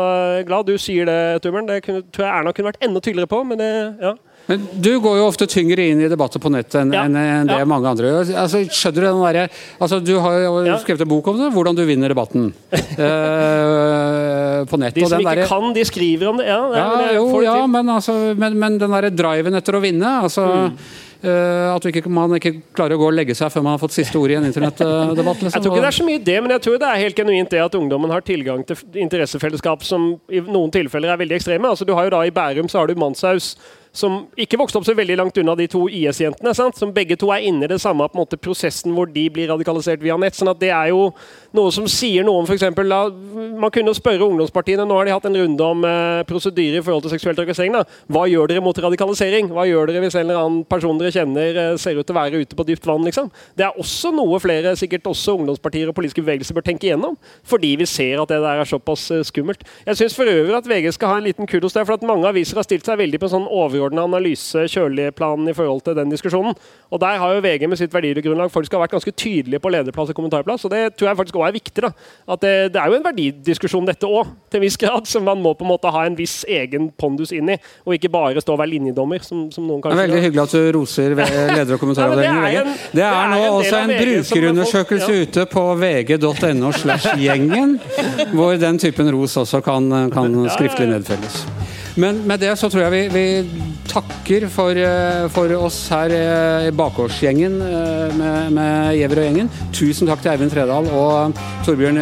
[0.45, 1.67] glad du sier det, Tummeren.
[1.67, 3.43] Det kunne, tror jeg Erna kunne vært enda tydeligere på.
[3.43, 4.13] men det, ja.
[4.49, 7.05] Men Du går jo ofte tyngre inn i debatter på nettet enn ja.
[7.07, 7.67] en, det ja.
[7.69, 8.33] mange andre gjør.
[8.43, 10.77] Altså, skjønner Du den der, altså, du har jo ja.
[10.81, 14.95] skrevet en bok om det, hvordan du vinner debatten uh, på nett.
[14.97, 16.49] De som ikke der, kan, de skriver om det.
[16.49, 20.45] Ja, ja, jo, ja men, altså, men, men, den derre driven etter å vinne altså,
[20.67, 21.01] mm.
[21.25, 23.95] Uh, at ikke, man ikke klarer å gå og legge seg før man har fått
[23.95, 25.39] siste ord i en internettdebatt?
[25.41, 25.55] Liksom.
[25.55, 27.55] Jeg tror ikke det er så mye det, men jeg tror det er helt genuint
[27.55, 31.71] det at ungdommen har tilgang til interessefellesskap som i noen tilfeller er veldig ekstreme.
[31.71, 33.55] Altså, du har jo da I Bærum så har du Manshaus
[33.95, 36.53] som ikke vokste opp så veldig langt unna de to IS-jentene.
[36.75, 39.49] Som begge to er inne i det samme på en måte, prosessen hvor de blir
[39.53, 40.35] radikalisert via nett.
[40.35, 41.13] sånn at det er jo
[41.55, 42.65] noe som sier noe om f.eks.
[43.55, 47.05] Man kunne spørre ungdomspartiene Nå har de hatt en runde om eh, prosedyrer i forhold
[47.05, 47.75] til seksuell trakassering.
[48.11, 49.49] Hva gjør dere mot radikalisering?
[49.55, 52.19] Hva gjør dere hvis en eller annen person dere kjenner eh, ser ut til å
[52.19, 53.05] være ute på dypt vann?
[53.07, 53.29] liksom?
[53.57, 57.17] Det er også noe flere, sikkert også ungdomspartier og politiske bevegelser bør tenke igjennom.
[57.47, 59.63] Fordi vi ser at det der er såpass eh, skummelt.
[59.87, 62.27] Jeg syns for øvrig at VG skal ha en liten kudos der, for at mange
[62.29, 66.11] aviser har stilt seg veldig på en sånn overordna analyse, kjøligplanen i forhold til den
[66.13, 66.57] diskusjonen.
[66.91, 69.71] Og Der har jo VG med sitt verdigrunnlag folk skal ha vært ganske tydelige på
[69.73, 70.65] lederplass og kommentarplass.
[70.65, 71.83] og Det tror jeg faktisk er viktig.
[71.85, 71.91] da.
[72.35, 75.41] At det, det er jo en verdidiskusjon dette òg, til en viss grad, som man
[75.41, 78.55] må på en måte ha en viss egen pondus inn i, og ikke bare stå
[78.55, 79.23] og være linjedommer.
[79.25, 79.97] som, som noen kanskje...
[79.97, 81.15] Det er veldig hyggelig at du roser
[81.55, 82.75] leder- og kommentaravdelingen i VG.
[82.95, 85.25] Det er, nå også en, brukerundersøkelse ja.
[85.25, 87.77] ute på vg.no slash gjengen,
[88.33, 91.45] hvor den typen ros også kan, kan skriftlig nedfelles.
[91.95, 96.71] Men med det så tror jeg vi, vi takker for, eh, for, oss her i
[96.75, 99.51] bakgårdsgjengen eh, med, med Gjever og gjengen.
[99.75, 102.01] Tusen takk til Eivind Tredal og Torbjørn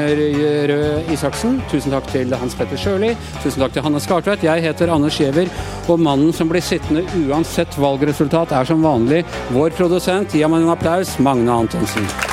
[0.73, 1.61] Røe Isaksen.
[1.69, 3.13] Tusen takk til Hans Petter Sjøli.
[3.43, 4.47] Tusen takk til Hanne Skartvedt.
[4.49, 5.53] Jeg heter Anders Gjever,
[5.85, 9.21] og mannen som blir sittende uansett valgresultat, er som vanlig
[9.53, 10.33] vår produsent.
[10.33, 12.32] Gi ham en applaus, Magne Antonsen.